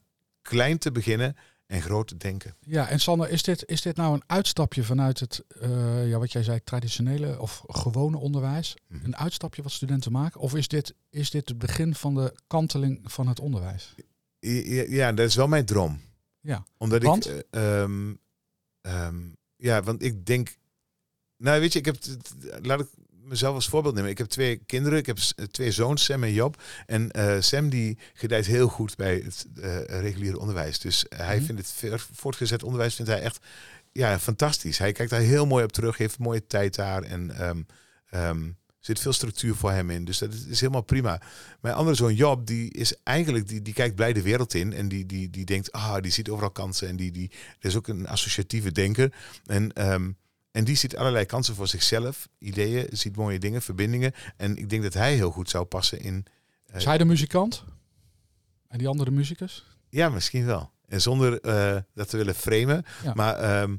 [0.42, 1.36] klein te beginnen
[1.68, 2.56] en groot denken.
[2.60, 6.32] Ja, en Sander, is dit, is dit nou een uitstapje vanuit het, eh, ja, wat
[6.32, 8.76] jij zei, traditionele of gewone onderwijs?
[8.88, 9.06] Mhm.
[9.06, 10.42] Een uitstapje wat studenten maken?
[10.42, 13.96] Of is dit, is dit het begin van de kanteling van het onderwijs?
[14.40, 16.02] Ja, ja, dat is wel mijn droom.
[16.40, 16.66] Ja.
[16.78, 17.30] Omdat Want?
[17.30, 17.46] ik.
[17.50, 18.12] ehm,
[19.56, 20.58] ja, want ik denk.
[21.38, 21.98] Nou, weet je, ik heb.
[22.62, 22.88] Laat ik
[23.28, 24.10] mezelf als voorbeeld nemen.
[24.10, 24.98] Ik heb twee kinderen.
[25.00, 26.62] Ik heb s- twee zoons, Sam en Job.
[26.86, 30.80] En eh, Sam die gedijt heel goed bij het eh, reguliere onderwijs.
[30.80, 31.46] Dus hij Mhm.
[31.46, 33.40] vindt het voortgezet onderwijs vindt hij echt
[33.92, 34.78] ja, fantastisch.
[34.78, 35.98] Hij kijkt daar heel mooi op terug.
[35.98, 37.04] Heeft mooie tijd daar.
[37.04, 37.36] En
[38.10, 40.06] er zit veel structuur voor hem in.
[40.06, 41.22] Dus dat is, helemaal prima.
[41.62, 44.74] Mijn andere zoon Job, die is eigenlijk, die, die kijkt blij de wereld in.
[44.74, 46.88] En die, die, die denkt, ah, die ziet overal kansen.
[46.88, 47.28] En die, die
[47.60, 49.14] dat is ook een associatieve denker.
[49.46, 50.12] En, ehm,
[50.52, 54.12] en die ziet allerlei kansen voor zichzelf, ideeën, ziet mooie dingen, verbindingen.
[54.38, 56.26] En ik denk dat hij heel goed zou passen in.
[56.66, 57.64] eh, Is hij de muzikant?
[58.68, 59.66] En die andere muzikus?
[59.90, 60.72] ja, misschien wel.
[60.88, 62.86] En zonder eh, dat te willen framen.
[63.04, 63.14] Ja.
[63.14, 63.76] Maar, ehm,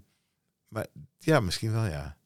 [0.69, 0.87] maar
[1.19, 2.17] ja, misschien wel, ja.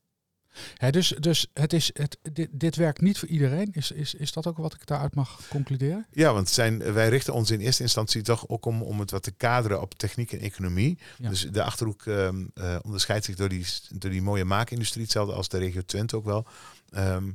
[0.91, 3.69] Dus dus het is, het, dit, dit werkt niet voor iedereen.
[3.73, 6.07] Is, is, is dat ook wat ik daaruit mag concluderen?
[6.11, 9.23] Ja, want zijn, wij richten ons in eerste instantie toch ook om, om het wat
[9.23, 10.99] te kaderen op techniek en economie.
[11.19, 11.29] Ja.
[11.29, 15.49] Dus de Achterhoek ehm, eh, onderscheidt zich door die, door die mooie maakindustrie, hetzelfde als
[15.49, 16.47] de regio Twente ook wel.
[16.89, 17.31] Ehm,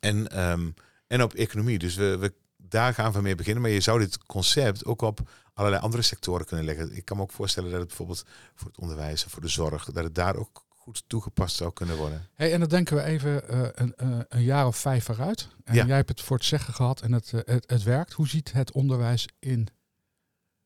[0.00, 0.70] en, ehm,
[1.06, 1.78] en op economie.
[1.78, 3.62] Dus we, we, daar gaan we mee beginnen.
[3.62, 5.20] Maar je zou dit concept ook op
[5.54, 6.96] allerlei andere sectoren kunnen leggen.
[6.96, 9.84] Ik kan me ook voorstellen dat het bijvoorbeeld voor het onderwijs of voor de zorg,
[9.84, 12.28] dat het daar ook goed toegepast zou kunnen worden.
[12.34, 15.48] Hey, en dan denken we even eh, een, eh, een jaar of vijf vooruit.
[15.64, 15.86] En Ja.
[15.86, 18.12] jij hebt het voor het zeggen gehad en het, eh, het, het werkt.
[18.12, 19.68] Hoe ziet het onderwijs in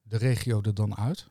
[0.02, 1.26] de regio er dan uit?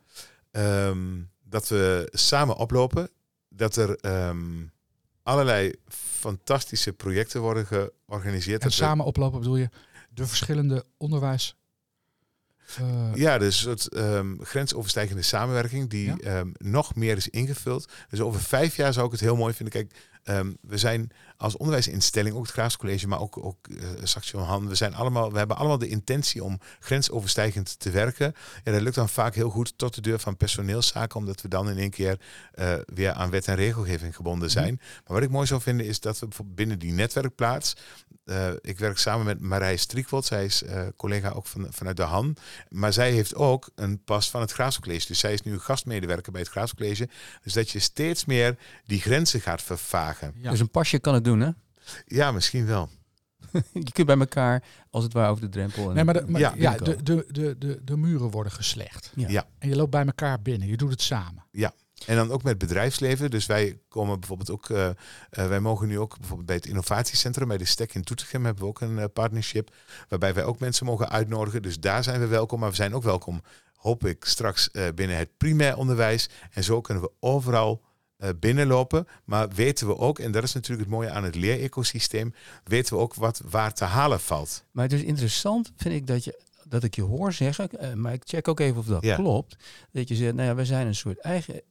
[0.51, 3.09] Ehm, dat we samen oplopen.
[3.49, 4.65] Dat er ehm,
[5.23, 8.61] allerlei fantastische projecten worden georganiseerd.
[8.61, 9.69] En Dat we- samen oplopen bedoel je
[10.09, 11.55] de verschillende onderwijs...
[12.77, 16.15] eh, Ja, dus een soort ehm, grensoverstijgende samenwerking die Ja.
[16.17, 17.91] ehm, nog meer is ingevuld.
[18.09, 19.73] Dus over vijf jaar zou ik het heel mooi vinden.
[19.73, 19.91] Kijk,
[20.25, 24.67] ehm, we zijn als onderwijsinstelling, ook het Graafs College, maar ook, ook uh, Saxion Han,
[24.67, 28.33] we, zijn allemaal, we hebben allemaal de intentie om grensoverstijgend te werken.
[28.63, 31.69] Ja, dat lukt dan vaak heel goed tot de deur van personeelszaken, omdat we dan
[31.69, 32.19] in één keer
[32.53, 34.57] eh, weer aan wet en regelgeving gebonden Mhm.
[34.57, 34.75] zijn.
[34.79, 37.75] Maar wat ik mooi zou vinden is dat we binnen die netwerkplaats,
[38.25, 42.03] eh, ik werk samen met Marij Striekwald, zij is eh, collega ook van, vanuit de
[42.03, 42.35] Han.
[42.69, 45.07] Maar zij heeft ook een pas van het Graafscollege.
[45.07, 47.09] Dus zij is nu gastmedewerker bij het Graafscollege.
[47.43, 50.14] Dus dat je steeds meer die grenzen gaat vervagen.
[50.35, 50.49] Ja.
[50.49, 51.49] Dus een pasje kan het doen, hè?
[52.05, 52.89] Ja, misschien wel.
[53.73, 55.89] je kunt bij elkaar, als het ware, over de drempel.
[55.89, 59.11] En Nee, maar, de, maar Ja, ja, de, de, de, de, de muren worden geslecht.
[59.15, 59.27] Ja.
[59.27, 59.47] Ja.
[59.59, 60.67] En je loopt bij elkaar binnen.
[60.67, 61.43] Je doet het samen.
[62.05, 63.29] En dan ook met bedrijfsleven.
[63.29, 64.95] Dus wij komen bijvoorbeeld ook, eh, eh,
[65.29, 68.69] wij mogen nu ook bijvoorbeeld bij het innovatiecentrum, bij de STEC in Toetegem hebben we
[68.69, 69.75] ook een eh, partnership.
[70.09, 71.61] Waarbij wij ook mensen mogen uitnodigen.
[71.61, 72.59] Dus daar zijn we welkom.
[72.59, 73.41] Maar we zijn ook welkom,
[73.75, 76.29] hoop ik, straks eh, binnen het primair onderwijs.
[76.51, 77.81] En zo kunnen we overal
[78.39, 79.07] binnenlopen.
[79.25, 82.33] Maar weten we ook, en dat is natuurlijk het mooie aan het leerecosysteem,
[82.63, 84.63] weten we ook wat waar te halen valt.
[84.71, 88.13] Maar het is interessant, vind ik, dat, je, dat ik je hoor zeggen, eh, maar
[88.13, 89.15] ik check ook even of dat Ja.
[89.15, 89.55] klopt.
[89.91, 91.61] Dat je zegt, nou ja, wij zijn een soort eigen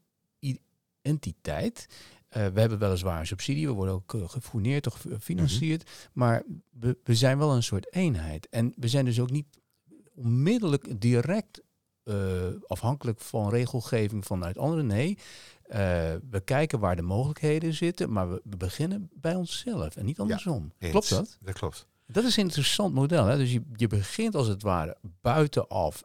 [1.03, 1.87] entiteit.
[2.29, 5.91] Eh, we hebben weliswaar een subsidie, we worden ook gefourneerd of gefinancierd.
[6.13, 8.49] Maar we, we zijn wel een soort eenheid.
[8.49, 9.47] En we zijn dus ook niet
[10.15, 11.63] onmiddellijk direct
[12.05, 12.15] uh,
[12.67, 14.87] afhankelijk van regelgeving vanuit anderen.
[14.87, 15.19] Nee,
[15.69, 15.77] uh,
[16.31, 20.73] we kijken waar de mogelijkheden zitten, maar we, beginnen bij onszelf en niet andersom.
[20.79, 21.39] Klopt dat?
[21.41, 21.87] Dat klopt.
[22.07, 23.27] Dat is een interessant model.
[23.27, 23.37] Hè?
[23.37, 26.03] Dus je, je begint als het ware buitenaf,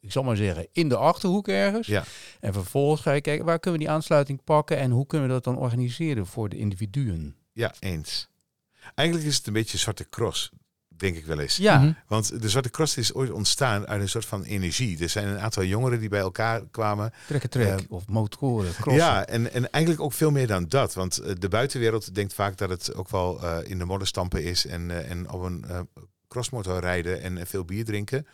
[0.00, 1.86] ik zal maar zeggen, in de achterhoek ergens.
[1.86, 2.04] Ja.
[2.40, 5.34] En vervolgens ga je kijken, waar kunnen we die aansluiting pakken en hoe kunnen we
[5.34, 7.36] dat dan organiseren voor de individuen?
[7.52, 8.28] Ja, eens.
[8.94, 10.50] Eigenlijk is het een beetje zwarte cross,
[10.96, 11.56] denk ik wel eens.
[11.56, 11.92] Ja, Mhm.
[12.06, 15.02] Want de Zwarte Cross is ooit ontstaan uit een soort van energie.
[15.02, 17.12] Er zijn een aantal jongeren die bij elkaar kwamen.
[17.26, 19.04] trekken trek Eh, of motoren, crossen.
[19.04, 20.94] Ja, en, en eigenlijk ook veel meer dan dat.
[20.94, 24.66] Want eh, de buitenwereld denkt vaak dat het ook wel eh, in de modderstampen is.
[24.66, 25.64] En, en op een
[26.28, 28.26] crossmotor rijden en veel bier drinken.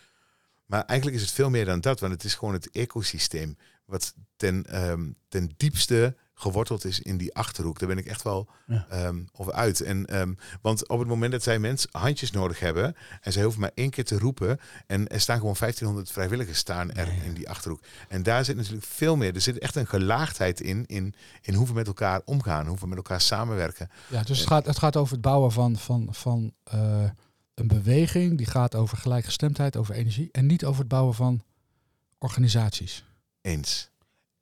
[0.66, 2.00] Maar eigenlijk is het veel meer dan dat.
[2.00, 3.56] Want het is gewoon het ecosysteem.
[3.84, 7.78] wat ten, ehm, ten diepste geworteld is in die achterhoek.
[7.78, 8.86] Daar ben ik echt wel Ja.
[8.90, 9.80] ehm, over uit.
[9.80, 13.60] En, ehm, want op het moment dat zij mensen handjes nodig hebben en zij hoeven
[13.60, 17.48] maar één keer te roepen en er staan gewoon 1500 vrijwilligers staan er in die
[17.48, 17.80] achterhoek.
[18.08, 19.34] En daar zit natuurlijk veel meer.
[19.34, 22.86] Er zit echt een gelaagdheid in, in, in hoe we met elkaar omgaan, hoe we
[22.86, 23.90] met elkaar samenwerken.
[24.08, 27.04] Ja, dus het gaat, het gaat over het bouwen van, van, van eh,
[27.54, 28.36] een beweging.
[28.36, 30.28] Die gaat over gelijkgestemdheid, over energie.
[30.32, 31.42] En niet over het bouwen van
[32.18, 33.04] organisaties.
[33.40, 33.90] Eens.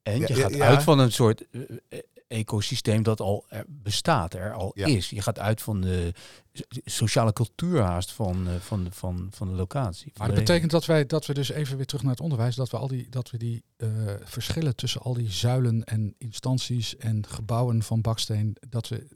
[0.02, 0.66] En je ja, gaat ja.
[0.66, 4.86] uit van een soort eh, eh, ecosysteem dat al er bestaat, er al Ja.
[4.86, 5.10] is.
[5.10, 6.12] Je gaat uit van de
[6.52, 10.12] so- sociale cultuur haast van, eh, van, de, van, van de locatie.
[10.16, 12.70] Maar dat betekent dat wij dat we dus even weer terug naar het onderwijs, dat
[12.70, 13.88] we al die, dat we die eh,
[14.24, 19.06] verschillen tussen al die zuilen en instanties en gebouwen van baksteen, dat we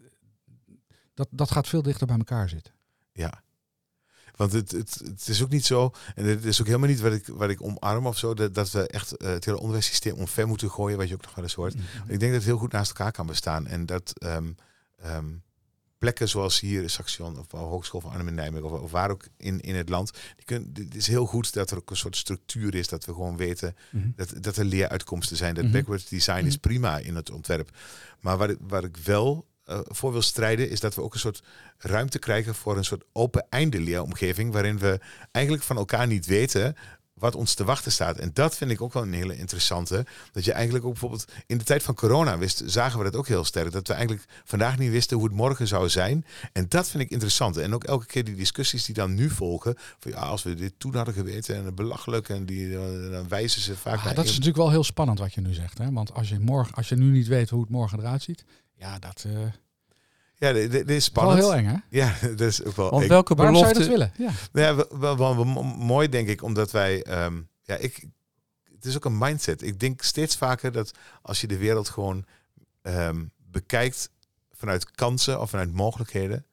[1.14, 2.72] dat, dat gaat veel dichter bij elkaar zitten.
[3.12, 3.42] Ja.
[4.36, 7.12] Want het, het, het is ook niet zo, en het is ook helemaal niet wat
[7.12, 10.46] ik, wat ik omarm of zo, dat, dat we echt eh, het hele onderwijssysteem omver
[10.48, 11.74] moeten gooien, wat je ook nog wel eens hoort.
[11.74, 13.66] Ik denk dat het heel goed naast elkaar kan bestaan.
[13.66, 14.46] En dat ehm,
[15.98, 19.26] plekken zoals hier in Saxion of Hogeschool van Arnhem en Nijmegen of, of waar ook
[19.36, 20.10] in, in het land,
[20.46, 23.36] die het is heel goed dat er ook een soort structuur is, dat we gewoon
[23.36, 24.08] weten Mhm.
[24.16, 25.54] dat, dat er leeruitkomsten zijn.
[25.54, 25.72] Dat Mhm.
[25.72, 27.70] backwards design is prima in het ontwerp.
[28.20, 31.42] Maar waar waar ik wel eh, voor wil strijden, is dat we ook een soort
[31.78, 35.00] ruimte krijgen voor een soort open einde leeromgeving, waarin we
[35.32, 36.76] eigenlijk van elkaar niet weten
[37.14, 38.18] wat ons te wachten staat.
[38.18, 40.06] En dat vind ik ook wel een hele interessante.
[40.32, 43.28] Dat je eigenlijk ook bijvoorbeeld in de tijd van corona wist, zagen we dat ook
[43.28, 43.72] heel sterk.
[43.72, 46.24] Dat we eigenlijk vandaag niet wisten hoe het morgen zou zijn.
[46.52, 47.56] En dat vind ik interessant.
[47.56, 49.74] En ook elke keer die discussies die dan nu volgen.
[49.98, 52.28] Van ja, als we dit toen hadden geweten en belachelijk.
[52.28, 55.34] En die, eh, dan wijzen ze vaak Ah, dat is natuurlijk wel heel spannend wat
[55.34, 55.78] je nu zegt.
[55.78, 55.92] Hè?
[55.92, 58.44] Want als je, morgen, als je nu niet weet hoe het morgen eruit ziet,
[58.74, 59.40] ja, dat eh,
[60.36, 61.38] Ja, dit, dit is spannend.
[61.38, 61.76] wel heel eng, hè?
[61.98, 62.90] Ja, dat is ook wel.
[62.90, 64.12] Want welke Waarom zou je dat belofte...
[64.16, 64.32] willen?
[64.32, 64.38] Ja.
[64.52, 68.06] Nou ja, wel, wel, wel, wel mo- mooi denk ik, omdat wij, ehm, ja, ik,
[68.74, 69.62] het is ook een mindset.
[69.62, 70.90] Ik denk steeds vaker dat
[71.22, 72.24] als je de wereld gewoon
[72.82, 74.10] ehm, bekijkt
[74.52, 76.46] vanuit kansen of vanuit mogelijkheden,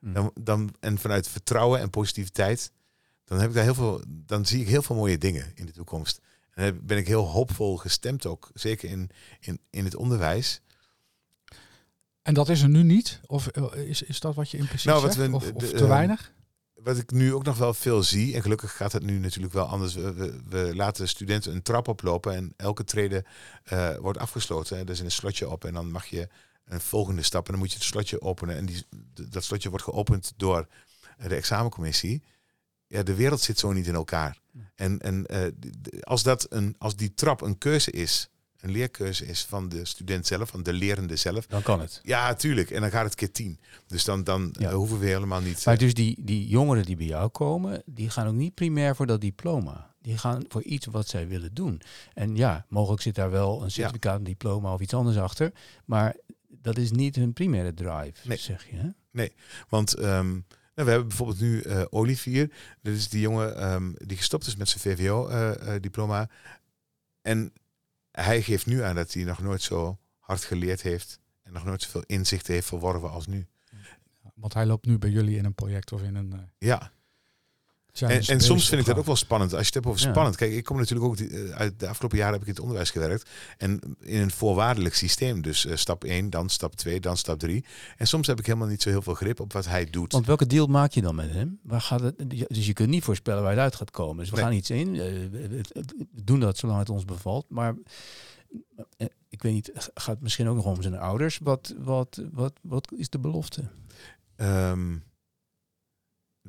[0.00, 0.12] Hm.
[0.12, 2.72] dan, dan, en vanuit vertrouwen en positiviteit,
[3.24, 5.72] dan heb ik daar heel veel, dan zie ik heel veel mooie dingen in de
[5.72, 6.20] toekomst.
[6.54, 10.60] En dan ben ik heel hoopvol gestemd ook, zeker in, in, in het onderwijs.
[12.22, 13.20] En dat is er nu niet?
[13.26, 15.28] Of eh, is, is dat wat je impliciet Nou, wat zegt?
[15.28, 16.32] we- of, de- of de, te eh, weinig?
[16.74, 19.66] wat ik nu ook nog wel veel zie, en gelukkig gaat het nu natuurlijk wel
[19.66, 19.94] anders.
[19.94, 23.24] We, we, we laten studenten een trap oplopen en elke trede
[23.64, 24.76] eh, wordt afgesloten.
[24.76, 24.82] Hè.
[24.82, 26.28] Er is een slotje op en dan mag je
[26.64, 28.56] een volgende stap en dan moet je het slotje openen.
[28.56, 28.84] En die,
[29.28, 30.66] dat slotje wordt geopend door
[31.28, 32.22] de examencommissie.
[32.86, 34.38] Ja, de wereld zit zo niet in elkaar.
[34.74, 35.26] En, en
[36.02, 38.28] als, dat een, als die trap een keuze is,
[38.60, 41.46] een leerkeuze is van de student zelf, van de lerende zelf.
[41.46, 42.00] Dan kan het.
[42.02, 42.70] Ja, tuurlijk.
[42.70, 43.60] En dan gaat het keer tien.
[43.86, 44.68] Dus dan, dan Ja.
[44.68, 45.64] eh, hoeven we helemaal niet...
[45.64, 48.96] Maar eh, dus die, die jongeren die bij jou komen, die gaan ook niet primair
[48.96, 49.94] voor dat diploma.
[50.02, 51.80] Die gaan voor iets wat zij willen doen.
[52.14, 55.52] En ja, mogelijk zit daar wel een certificaat, een diploma of iets anders achter.
[55.84, 56.16] Maar
[56.48, 58.36] dat is niet hun primaire drive, Nee.
[58.38, 58.76] zeg je.
[59.12, 59.26] Hè?
[59.68, 60.42] Want ehm, nou,
[60.74, 62.50] we hebben bijvoorbeeld nu eh Olivier.
[62.82, 66.28] Dat is die jongen ehm, die gestopt is met zijn VWO-diploma.
[67.22, 67.52] en
[68.24, 71.20] hij geeft nu aan dat hij nog nooit zo hard geleerd heeft.
[71.42, 73.46] En nog nooit zoveel inzichten heeft verworven als nu.
[74.34, 76.32] Want hij loopt nu bij jullie in een project of in een...
[76.32, 76.92] eh, Ja,
[77.92, 79.50] En, en soms vind ik dat ook wel spannend.
[79.52, 80.10] Als je het hebt over Ja.
[80.10, 80.36] spannend.
[80.36, 82.62] Kijk, ik kom natuurlijk ook die- eh, uit de afgelopen jaren heb ik in het
[82.62, 83.30] onderwijs gewerkt.
[83.58, 85.42] En in een voorwaardelijk systeem.
[85.42, 87.64] Dus eh, stap 1, dan stap 2, dan stap 3.
[87.96, 90.12] En soms heb ik helemaal niet zo heel veel grip op wat hij doet.
[90.12, 91.58] Want welke deal maak je dan met hem?
[91.62, 92.14] Waar gaat het,
[92.48, 94.16] dus je kunt niet voorspellen waar het uit gaat komen.
[94.16, 94.44] Dus we Nee.
[94.44, 94.94] gaan iets in.
[94.94, 95.00] eh,
[95.30, 95.60] we-
[96.22, 97.46] doen dat zolang het ons bevalt.
[97.48, 97.74] Maar
[99.28, 101.38] ik weet niet, gaat het misschien ook nog om zijn ouders?
[101.42, 103.62] Wat, wat, wat, wat is de belofte?
[104.36, 104.96] Ehm,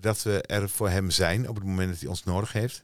[0.01, 2.83] dat we er voor hem zijn op het moment dat hij ons nodig heeft.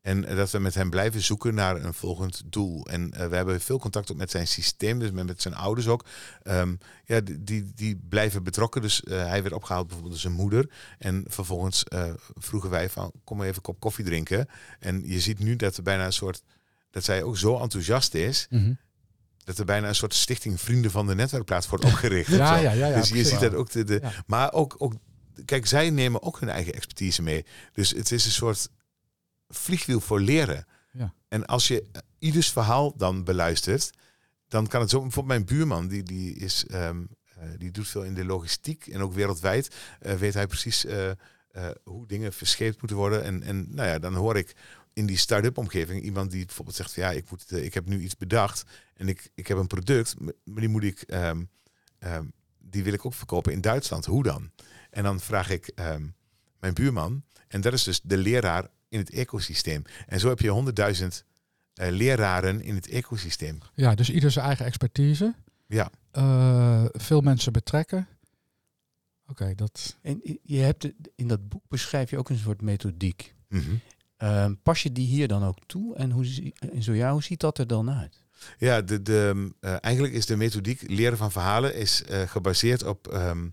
[0.00, 2.86] En dat we met hem blijven zoeken naar een volgend doel.
[2.86, 5.88] En eh, we hebben veel contact ook met zijn systeem, dus met, met zijn ouders
[5.88, 6.04] ook.
[6.42, 8.82] Ehm, ja, die, die, blijven betrokken.
[8.82, 10.70] Dus eh, hij werd opgehaald bijvoorbeeld door zijn moeder.
[10.98, 14.48] En vervolgens eh, vroegen wij van, kom maar even een kop koffie drinken.
[14.78, 16.42] En je ziet nu dat er bijna een soort,
[16.90, 18.72] dat zij ook zo enthousiast is, Mhm.
[19.44, 22.30] dat er bijna een soort stichting Vrienden van de Netwerkplaats wordt opgericht.
[22.30, 23.30] Ja, ja, ja, ja, dus je precies.
[23.30, 24.94] ziet dat ook de, de maar ook, ook,
[25.44, 27.46] kijk, zij nemen ook hun eigen expertise mee.
[27.72, 28.68] Dus het is een soort
[29.48, 30.66] vliegwiel voor leren.
[30.92, 31.14] Ja.
[31.28, 33.90] En als je eh, ieders verhaal dan beluistert,
[34.48, 35.00] dan kan het zo.
[35.00, 39.00] Bijvoorbeeld mijn buurman, die, die, is, ehm, eh, die doet veel in de logistiek en
[39.00, 40.86] ook wereldwijd eh, weet hij precies
[41.84, 43.24] hoe dingen verscheept moeten worden.
[43.24, 44.56] En, en nou ja, dan hoor ik
[44.92, 48.00] in die start-up omgeving iemand die bijvoorbeeld zegt van ja, ik, moet, ik heb nu
[48.00, 48.62] iets bedacht
[48.94, 51.44] en ik, ik heb een product, maar die moet ik, ehm,
[51.98, 52.24] ehm,
[52.58, 54.04] die wil ik ook verkopen in Duitsland.
[54.04, 54.50] Hoe dan?
[54.98, 56.06] En dan vraag ik ehm,
[56.60, 59.82] mijn buurman, en dat is dus de leraar in het ecosysteem.
[60.06, 61.24] En zo heb je honderdduizend
[61.74, 63.58] eh, leraren in het ecosysteem.
[63.74, 65.34] Ja, dus ieder zijn eigen expertise.
[65.66, 65.90] Ja.
[66.10, 68.08] Eh, veel mensen betrekken.
[69.26, 69.96] Oké, dat.
[70.02, 73.34] En je hebt in dat boek beschrijf je ook een soort methodiek.
[73.48, 73.62] Mhm.
[74.16, 75.96] Ehm, pas je die hier dan ook toe?
[75.96, 78.22] En, hoe, en zo ja, hoe ziet dat er dan uit?
[78.58, 83.08] Ja, de, de, eh, eigenlijk is de methodiek leren van verhalen is, eh, gebaseerd op
[83.08, 83.48] ehm,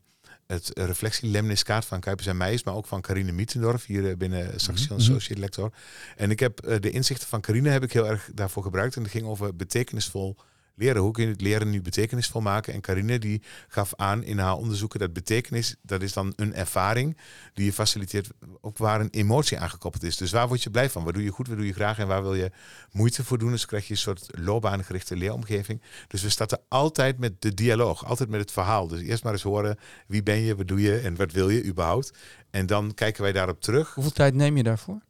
[0.48, 4.98] het reflectielemniskaart van Kuipers en Meijers, maar ook van Carine Mietendorf, hier eh, binnen Saxion
[4.98, 5.00] Mhm.
[5.10, 5.72] Associate Lector.
[6.16, 8.96] En ik heb eh, de inzichten van Carine heb ik heel erg daarvoor gebruikt.
[8.96, 10.36] En dat ging over betekenisvol
[10.76, 11.02] leren.
[11.02, 12.74] Hoe kun je het leren nu betekenisvol maken?
[12.74, 17.18] En Carine die gaf aan in haar onderzoeken dat betekenis, dat is dan een ervaring
[17.54, 18.30] die je faciliteert
[18.62, 20.18] op waar een emotie aangekoppeld is.
[20.18, 21.04] Dus waar word je blij van?
[21.04, 22.52] Waar doe je goed, waar doe je graag en waar wil je
[22.92, 23.52] moeite voor doen?
[23.52, 25.82] Dus krijg je een soort loopbaangerichte leeromgeving.
[26.08, 28.88] Dus we starten altijd met de dialoog, altijd met het verhaal.
[28.88, 31.66] Dus eerst maar eens horen wie ben je, wat doe je en wat wil je
[31.66, 32.14] überhaupt.
[32.50, 33.94] En dan kijken wij daarop terug.
[33.94, 35.02] Hoeveel tijd neem je daarvoor?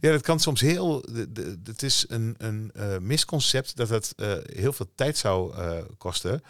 [0.00, 1.04] Ja, dat kan soms heel.
[1.64, 6.42] Het is een, een eh, misconcept dat het eh, heel veel tijd zou eh, kosten.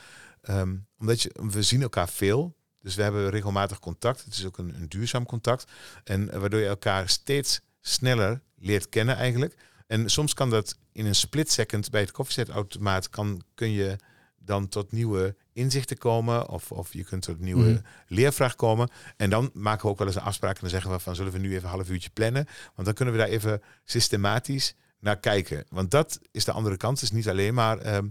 [0.42, 2.56] Ehm, omdat je, we zien elkaar veel.
[2.80, 4.24] Dus we hebben regelmatig contact.
[4.24, 5.64] Het is ook een, een duurzaam contact.
[6.04, 9.54] En waardoor je elkaar steeds sneller leert kennen eigenlijk.
[9.86, 13.96] En soms kan dat in een split second bij het koffiezetautomaat kan, kun je
[14.38, 16.48] dan tot nieuwe inzichten komen.
[16.48, 17.80] Of, of je kunt tot nieuwe Mhm.
[18.06, 18.88] leervraag komen.
[19.16, 20.54] En dan maken we ook wel eens een afspraak.
[20.54, 22.46] En dan zeggen we van zullen we nu even een half uurtje plannen.
[22.74, 25.64] Want dan kunnen we daar even systematisch naar kijken.
[25.68, 27.00] Want dat is de andere kant.
[27.00, 28.06] Het is niet alleen maar ehm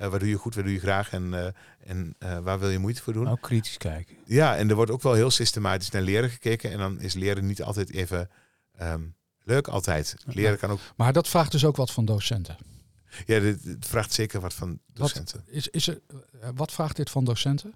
[0.00, 1.46] eh, wat doe je goed, wat doe je graag en, eh,
[1.90, 3.28] en eh, waar wil je moeite voor doen.
[3.28, 4.16] Ook kritisch kijken.
[4.24, 6.70] Ja, en er wordt ook wel heel systematisch naar leren gekeken.
[6.70, 8.30] En dan is leren niet altijd even
[8.76, 9.02] ehm,
[9.42, 10.14] leuk altijd.
[10.26, 10.78] Leren kan ook...
[10.96, 12.56] Maar dat vraagt dus ook wat van docenten.
[13.26, 15.44] Ja, dit, dit vraagt zeker wat van docenten.
[15.46, 16.00] Is, is er,
[16.40, 17.74] eh, wat vraagt dit van docenten?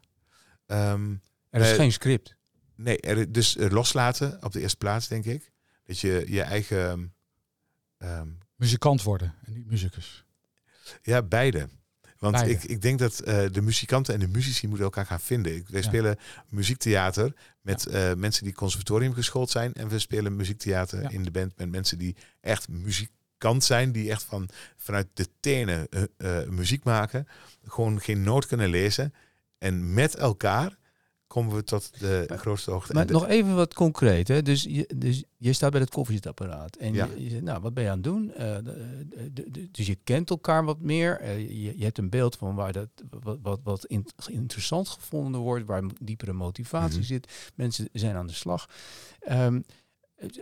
[0.66, 1.14] Ehm,
[1.50, 2.36] Er is Eh, geen script.
[2.74, 5.52] nee, er, dus eh, loslaten op de eerste plaats, denk ik.
[5.84, 7.14] Dat je je eigen...
[7.98, 10.24] ehm, Muzikant worden en niet muzikus.
[11.02, 11.68] Ja, beide.
[12.18, 12.52] Want Beide.
[12.52, 15.54] Ik, ik denk dat eh, de muzikanten en de muzici moeten elkaar gaan vinden.
[15.56, 15.86] Ik, wij Ja.
[15.86, 16.18] spelen
[16.48, 19.72] muziektheater met eh, mensen die conservatorium geschoold zijn.
[19.74, 21.08] En we spelen muziektheater Ja.
[21.08, 22.68] in de band met mensen die echt
[23.44, 23.92] muzikant zijn.
[23.92, 26.02] Die echt van, vanuit de tenen eh,
[26.42, 27.26] eh, muziek maken.
[27.64, 29.14] Gewoon geen noot kunnen lezen.
[29.58, 30.76] En met elkaar
[31.26, 32.92] komen we tot de Maar- grootste hoogte.
[32.92, 34.28] Maar nog even wat concreet.
[34.28, 34.42] Hè?
[34.42, 36.76] Dus, je, dus je staat bij het koffiezetapparaat.
[36.76, 37.08] En Ja.
[37.14, 38.34] je, je zegt, nou, wat ben je aan het doen?
[38.34, 41.28] Eh, de- de- dus je kent elkaar wat meer.
[41.38, 42.88] Je, je hebt een beeld van waar dat,
[43.22, 45.66] wat, wat, wat in- interessant gevonden wordt.
[45.66, 47.06] Waar diepere motivatie Mhm.
[47.06, 47.50] zit.
[47.54, 48.68] Mensen zijn aan de slag.
[49.20, 49.60] Ehm,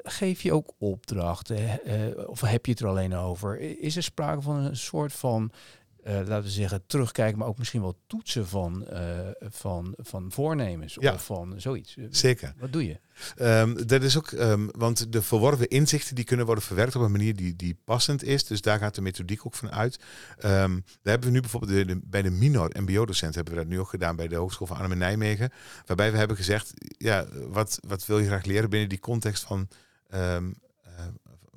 [0.02, 1.84] geef je ook opdrachten?
[1.84, 3.60] eh, of heb je het er alleen over?
[3.80, 5.50] Is er sprake van een soort van...
[6.02, 10.96] eh, laten we zeggen, terugkijken, maar ook misschien wel toetsen van, eh, van, van voornemens
[11.00, 11.12] Ja.
[11.14, 11.96] of van zoiets.
[11.96, 12.54] Eh, Zeker.
[12.58, 13.00] Wat doe je?
[13.36, 17.10] Ehm, dat is ook, ehm, want de verworven inzichten die kunnen worden verwerkt op een
[17.10, 18.44] manier die, die passend is.
[18.44, 19.98] Dus daar gaat de methodiek ook van uit.
[20.38, 20.80] Ehm, daar
[21.12, 23.88] hebben we nu bijvoorbeeld de, de- bij de minor MBO-docent hebben we dat nu ook
[23.88, 25.50] gedaan bij de Hogeschool van Arnhem en Nijmegen.
[25.86, 29.68] Waarbij we hebben gezegd, ja, wat, wat wil je graag leren binnen die context van,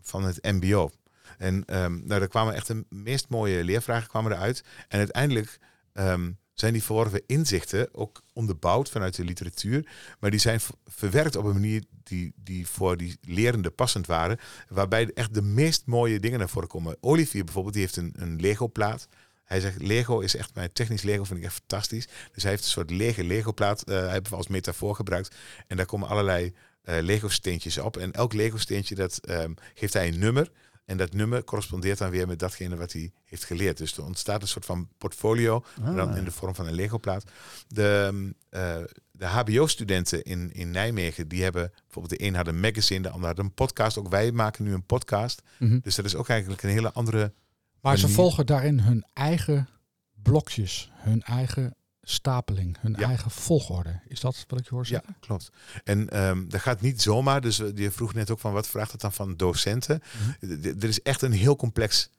[0.02, 0.90] van het MBO?
[1.38, 4.64] En ehm, nou, daar kwamen echt de meest mooie leervragen kwamen eruit.
[4.88, 5.58] En uiteindelijk
[5.94, 9.88] ehm, zijn die verworven inzichten ook onderbouwd vanuit de literatuur.
[10.20, 14.38] Maar die zijn verwerkt op een manier die, die voor die lerende passend waren.
[14.68, 16.98] Waarbij echt de meest mooie dingen naar voren komen.
[17.02, 19.08] Olivier bijvoorbeeld, die heeft een, een Lego-plaat.
[19.44, 22.08] Hij zegt, Lego is echt mijn technisch Lego, vind ik echt fantastisch.
[22.32, 25.36] Dus hij heeft een soort lege Lego-plaat, eh hij als metafoor gebruikt.
[25.68, 27.98] En daar komen allerlei eh, Lego-steentjes op.
[27.98, 30.52] En elk Lego-steentje, dat ehm, geeft hij een nummer.
[30.86, 33.78] En dat nummer correspondeert dan weer met datgene wat hij heeft geleerd.
[33.78, 36.18] Dus er ontstaat een soort van portfolio, maar dan Ah.
[36.18, 37.24] in de vorm van een Lego-plaat.
[37.68, 38.76] De, eh,
[39.12, 43.28] de HBO-studenten in, in Nijmegen, die hebben bijvoorbeeld de een had een magazine, de ander
[43.30, 43.98] had een podcast.
[43.98, 45.42] Ook wij maken nu een podcast.
[45.60, 45.80] Mhm.
[45.82, 47.34] Dus dat is ook eigenlijk een hele andere.
[47.82, 49.70] Maar ze volgen daarin hun eigen
[50.14, 51.76] blokjes, hun eigen
[52.08, 53.08] stapeling, hun Ja.
[53.08, 54.00] eigen volgorde.
[54.08, 55.16] Is dat wat ik hoor Ja, zeggen?
[55.20, 55.50] klopt.
[55.84, 57.42] En ehm, dat gaat niet zomaar.
[57.42, 60.02] Dus eh, je vroeg net ook van wat vraagt het dan van docenten?
[60.40, 60.64] Mhm.
[60.80, 62.10] Er is echt een heel complex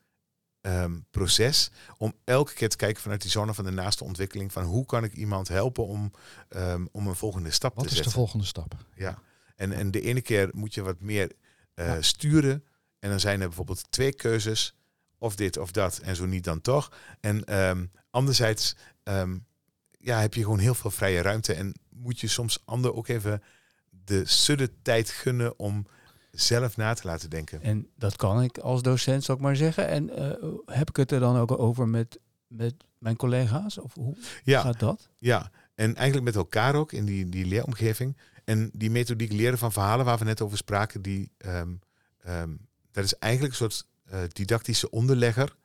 [0.61, 4.51] ehm, proces om elke keer te kijken vanuit die zone van de naaste ontwikkeling.
[4.51, 6.11] Van hoe kan ik iemand helpen om,
[6.49, 8.13] ehm, om een volgende stap Wat te is de zetten.
[8.21, 8.75] volgende stap?
[8.95, 9.19] Ja.
[9.55, 11.31] En, en de ene keer moet je wat meer
[11.73, 12.01] eh, Ja.
[12.01, 12.63] sturen.
[12.99, 14.75] En dan zijn er bijvoorbeeld twee keuzes.
[15.17, 15.97] Of dit of dat.
[15.97, 16.91] En zo niet dan toch.
[17.19, 17.43] En
[18.09, 18.75] anderzijds
[20.07, 21.53] ja, heb je gewoon heel veel vrije ruimte.
[21.53, 23.43] En moet je soms ander ook even
[24.05, 25.87] de sudde tijd gunnen om
[26.31, 27.61] zelf na te laten denken.
[27.61, 29.87] En dat kan ik als docent, zou ik maar zeggen.
[29.87, 33.77] En eh, heb ik het er dan ook over met, met mijn collega's?
[33.77, 35.09] Of hoe Ja, gaat dat?
[35.17, 35.51] ja.
[35.75, 38.17] En eigenlijk met elkaar ook in die, die leeromgeving.
[38.43, 41.71] En die methodiek leren van verhalen waar we net over spraken, die, ehm,
[42.21, 42.55] ehm,
[42.91, 45.55] dat is eigenlijk een soort eh, didactische onderlegger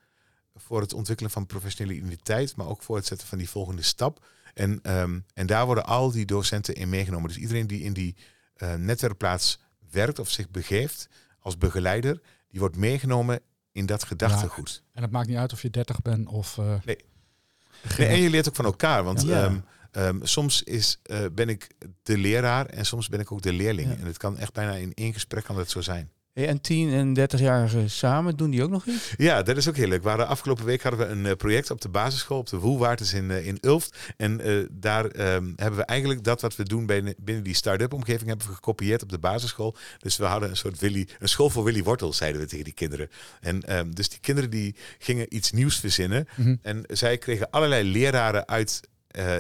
[0.55, 4.25] voor het ontwikkelen van professionele identiteit, maar ook voor het zetten van die volgende stap.
[4.55, 7.29] En, ehm, en daar worden al die docenten in meegenomen.
[7.29, 8.17] Dus iedereen die in die
[8.57, 9.59] uh, netwerkplaats
[9.91, 13.41] werkt of zich begeeft als begeleider, die wordt meegenomen
[13.73, 14.83] in dat gedachtegoed.
[14.93, 16.57] en het maakt niet uit of je 30 bent of.
[16.57, 16.97] Uh, nee.
[17.99, 18.09] nee.
[18.09, 19.05] En je leert ook van elkaar.
[19.05, 19.45] Want ja.
[19.45, 19.59] Ehm,
[19.91, 21.71] ehm, soms is, uh, ben ik
[22.03, 23.89] de leraar en soms ben ik ook de leerling.
[23.89, 23.97] Ja.
[23.97, 26.11] En het kan echt bijna in één gesprek kan dat zo zijn.
[26.33, 29.15] En 10 en 30-jarigen samen, doen die ook nog iets?
[29.17, 30.03] Ja, dat is ook heel leuk.
[30.03, 33.13] We hadden, afgelopen week hadden we een uh, project op de basisschool, op de Woelwaartes
[33.13, 33.97] in, uh, in Ulft.
[34.17, 37.93] En uh, daar um, hebben we eigenlijk dat wat we doen binnen, binnen die start-up
[37.93, 39.77] omgeving, hebben we gekopieerd op de basisschool.
[39.99, 42.75] Dus we hadden een soort Willy, een school voor Willy Wortel, zeiden we tegen die
[42.75, 43.09] kinderen.
[43.41, 46.29] En um, dus die kinderen die gingen iets nieuws verzinnen.
[46.37, 46.59] Mm -hmm.
[46.63, 48.81] En zij kregen allerlei leraren uit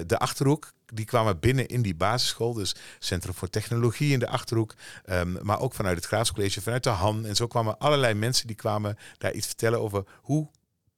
[0.06, 2.52] de Achterhoek, die kwamen binnen in die basisschool.
[2.52, 4.74] Dus Centrum voor Technologie in de Achterhoek.
[5.06, 7.26] Um, maar ook vanuit het Graafscollege, vanuit de Han.
[7.26, 10.48] En zo kwamen allerlei mensen die kwamen daar iets vertellen over hoe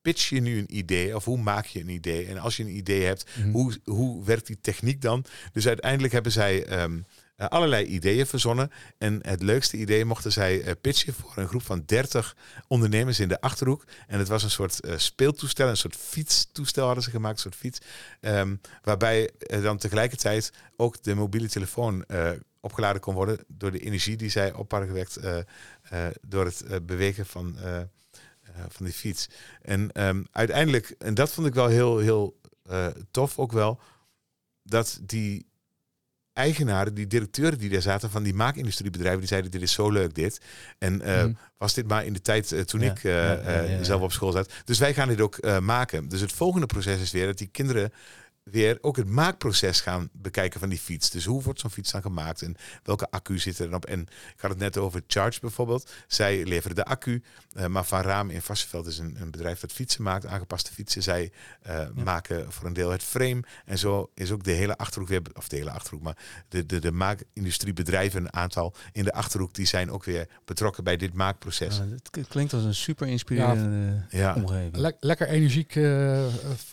[0.03, 2.27] pitch je nu een idee of hoe maak je een idee?
[2.27, 3.53] En als je een idee hebt, mm -hmm.
[3.53, 5.25] hoe, hoe werkt die techniek dan?
[5.53, 7.07] Dus uiteindelijk hebben zij um,
[7.37, 8.71] uh, allerlei ideeën verzonnen.
[8.99, 12.37] En het leukste idee mochten zij uh, pitchen voor een groep van 30
[12.69, 13.85] ondernemers in de Achterhoek.
[14.07, 17.55] En het was een soort uh, speeltoestel, een soort fietstoestel hadden ze gemaakt, een soort
[17.55, 17.79] fiets.
[18.21, 19.31] Um, waarbij
[19.63, 22.05] dan tegelijkertijd ook de mobiele telefoon
[22.61, 25.19] opgeladen kon worden door de energie die zij op hadden gewekt
[26.21, 27.57] door het bewegen van,
[28.69, 29.29] van die fiets.
[29.63, 32.41] En um, uiteindelijk, en dat vond ik wel heel, heel
[33.11, 33.81] tof ook wel,
[34.63, 35.47] dat die
[36.35, 40.15] eigenaren, die directeuren die daar zaten van die maakindustriebedrijven, die zeiden dit is zo leuk
[40.15, 40.41] dit.
[40.79, 41.37] En uh, mm.
[41.59, 44.13] was dit maar in de tijd uh, toen ja, ik uh, ja, ja, zelf op
[44.13, 44.53] school zat.
[44.65, 46.09] Dus wij gaan dit ook maken.
[46.09, 47.93] Dus het volgende proces is weer dat die kinderen
[48.45, 51.11] weer ook het maakproces gaan bekijken van die fiets.
[51.11, 53.85] Dus hoe wordt zo'n fiets dan gemaakt en welke accu zit er dan op?
[53.85, 55.93] En ik had het net over Charge bijvoorbeeld.
[56.07, 57.23] Zij leveren de accu,
[57.57, 61.03] uh, maar Van Raam in Vassenveld is een, een, bedrijf dat fietsen maakt, aangepaste fietsen.
[61.03, 61.33] Zij
[61.67, 61.91] uh, ja.
[62.05, 65.49] maken voor een deel het frame en zo is ook de hele Achterhoek weer, of
[65.49, 66.17] de hele Achterhoek, maar
[66.49, 70.97] de, de, de maakindustriebedrijven, een aantal in de Achterhoek, die zijn ook weer betrokken bij
[70.97, 71.77] dit maakproces.
[71.77, 74.35] Ja, het klinkt als een super inspirerende ja.
[74.35, 74.77] omgeving.
[74.77, 76.25] Le lekker energiek uh,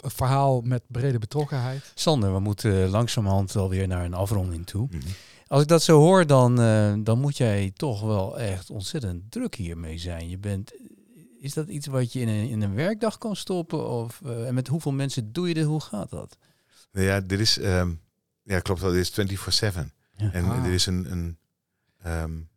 [0.02, 1.61] verhaal met brede betrokkenheid.
[1.94, 4.88] Sander, we moeten langzamerhand alweer naar een afronding toe.
[4.92, 5.12] Mm -hmm.
[5.48, 9.56] Als ik dat zo hoor, dan, uh, dan moet jij toch wel echt ontzettend druk
[9.56, 10.30] hiermee zijn.
[10.30, 10.72] Je bent,
[11.40, 13.90] is dat iets wat je in een, in een werkdag kan stoppen?
[13.90, 15.66] Of, uh, en met hoeveel mensen doe je dit?
[15.66, 16.38] Hoe gaat dat?
[16.92, 18.02] Ja, dit is, um,
[18.44, 19.94] ja klopt wel, dit is 24-7.
[20.16, 20.32] Ja.
[20.32, 20.64] En ah.
[20.64, 21.38] dit is een, een,
[22.06, 22.50] um,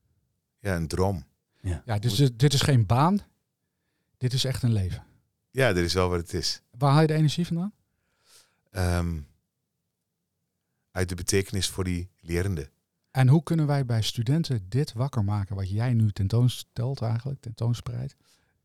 [0.58, 1.24] ja, een droom.
[1.60, 3.20] Ja, ja dus dit is geen baan.
[4.16, 5.04] Dit is echt een leven.
[5.50, 6.62] Ja, dit is wel wat het is.
[6.70, 7.72] Waar haal je de energie vandaan?
[8.76, 9.26] Um,
[10.90, 12.70] uit de betekenis voor die lerende.
[13.10, 18.16] En hoe kunnen wij bij studenten dit wakker maken, wat jij nu tentoonstelt eigenlijk, tentoonspreidt?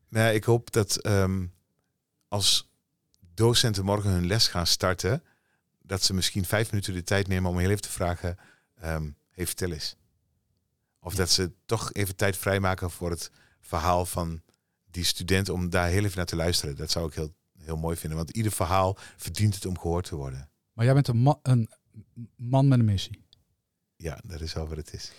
[0.08, 1.54] Nou, ik hoop dat um,
[2.28, 2.70] als
[3.34, 5.24] docenten morgen hun les gaan starten,
[5.82, 8.38] dat ze misschien vijf minuten de tijd nemen om heel even te vragen,
[8.84, 9.96] um, hey, vertel eens.
[11.00, 13.32] Of dat ze toch even tijd vrijmaken voor het
[13.62, 14.42] verhaal van
[14.92, 16.76] die student om daar heel even naar te luisteren.
[16.76, 17.34] Dat zou ik heel
[17.70, 18.18] heel mooi vinden.
[18.18, 20.50] Want ieder verhaal verdient het om gehoord te worden.
[20.74, 21.70] Maar jij bent een, ma een
[22.36, 23.26] man met een missie.
[23.96, 25.12] Ja, dat is wel wat het is.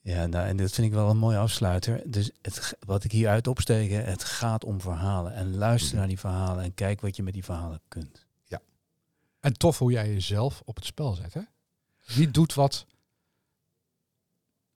[0.00, 2.02] Ja, nou, en dat vind ik wel een mooie afsluiter.
[2.10, 5.34] Dus het, wat ik hieruit opsteken, het gaat om verhalen.
[5.34, 5.98] En luister mm.
[5.98, 8.26] naar die verhalen en kijk wat je met die verhalen kunt.
[8.44, 8.60] Ja.
[9.40, 11.40] En tof hoe jij jezelf op het spel zet, hè?
[12.16, 12.86] Niet doet wat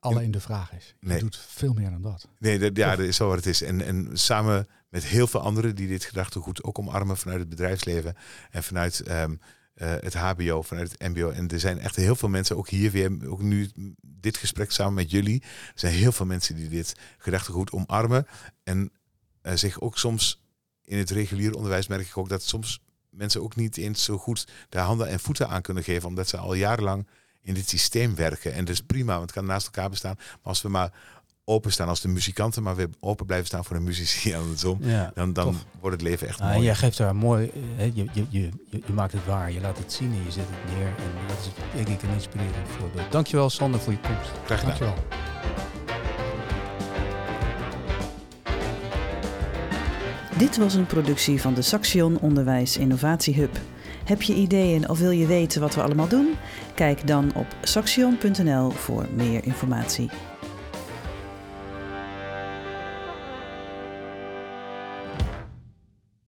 [0.06, 0.94] alleen de vraag is.
[1.00, 1.18] Je nee.
[1.18, 2.28] doet veel meer dan dat.
[2.38, 3.62] Nee, dat, ja, dat is zo wat het is.
[3.62, 8.16] En, en samen met heel veel anderen die dit gedachtegoed ook omarmen vanuit het bedrijfsleven
[8.50, 9.40] en vanuit um,
[9.76, 11.30] uh, het HBO, vanuit het MBO.
[11.30, 14.94] En er zijn echt heel veel mensen, ook hier weer, ook nu dit gesprek samen
[14.94, 18.26] met jullie, er zijn heel veel mensen die dit gedachtegoed omarmen
[18.64, 18.92] en
[19.42, 20.44] uh, zich ook soms
[20.84, 22.80] in het reguliere onderwijs merk ik ook dat soms
[23.10, 26.36] mensen ook niet eens zo goed de handen en voeten aan kunnen geven, omdat ze
[26.36, 27.06] al jarenlang
[27.46, 28.52] in dit systeem werken.
[28.52, 30.14] En dat is prima, want het kan naast elkaar bestaan.
[30.16, 30.92] Maar als we maar
[31.44, 35.10] openstaan, als de muzikanten maar weer open blijven staan voor de muzici en andersom, ja,
[35.14, 36.64] dan, dan wordt het leven echt ah, mooi.
[36.64, 39.92] Jij geeft daar mooi, hè, je, je, je, je, maakt het waar, je laat het
[39.92, 40.86] zien en je zet het neer.
[40.86, 43.12] En dat is denk ik een inspirerend voorbeeld.
[43.12, 44.30] Dankjewel Sander voor je komst.
[44.44, 44.78] Graag gedaan.
[44.78, 45.24] Dankjewel.
[50.38, 53.58] Dit was een productie van de Saxion Onderwijs Innovatie Hub.
[54.06, 56.34] Heb je ideeën of wil je weten wat we allemaal doen?
[56.74, 60.10] Kijk dan op saxion.nl voor meer informatie.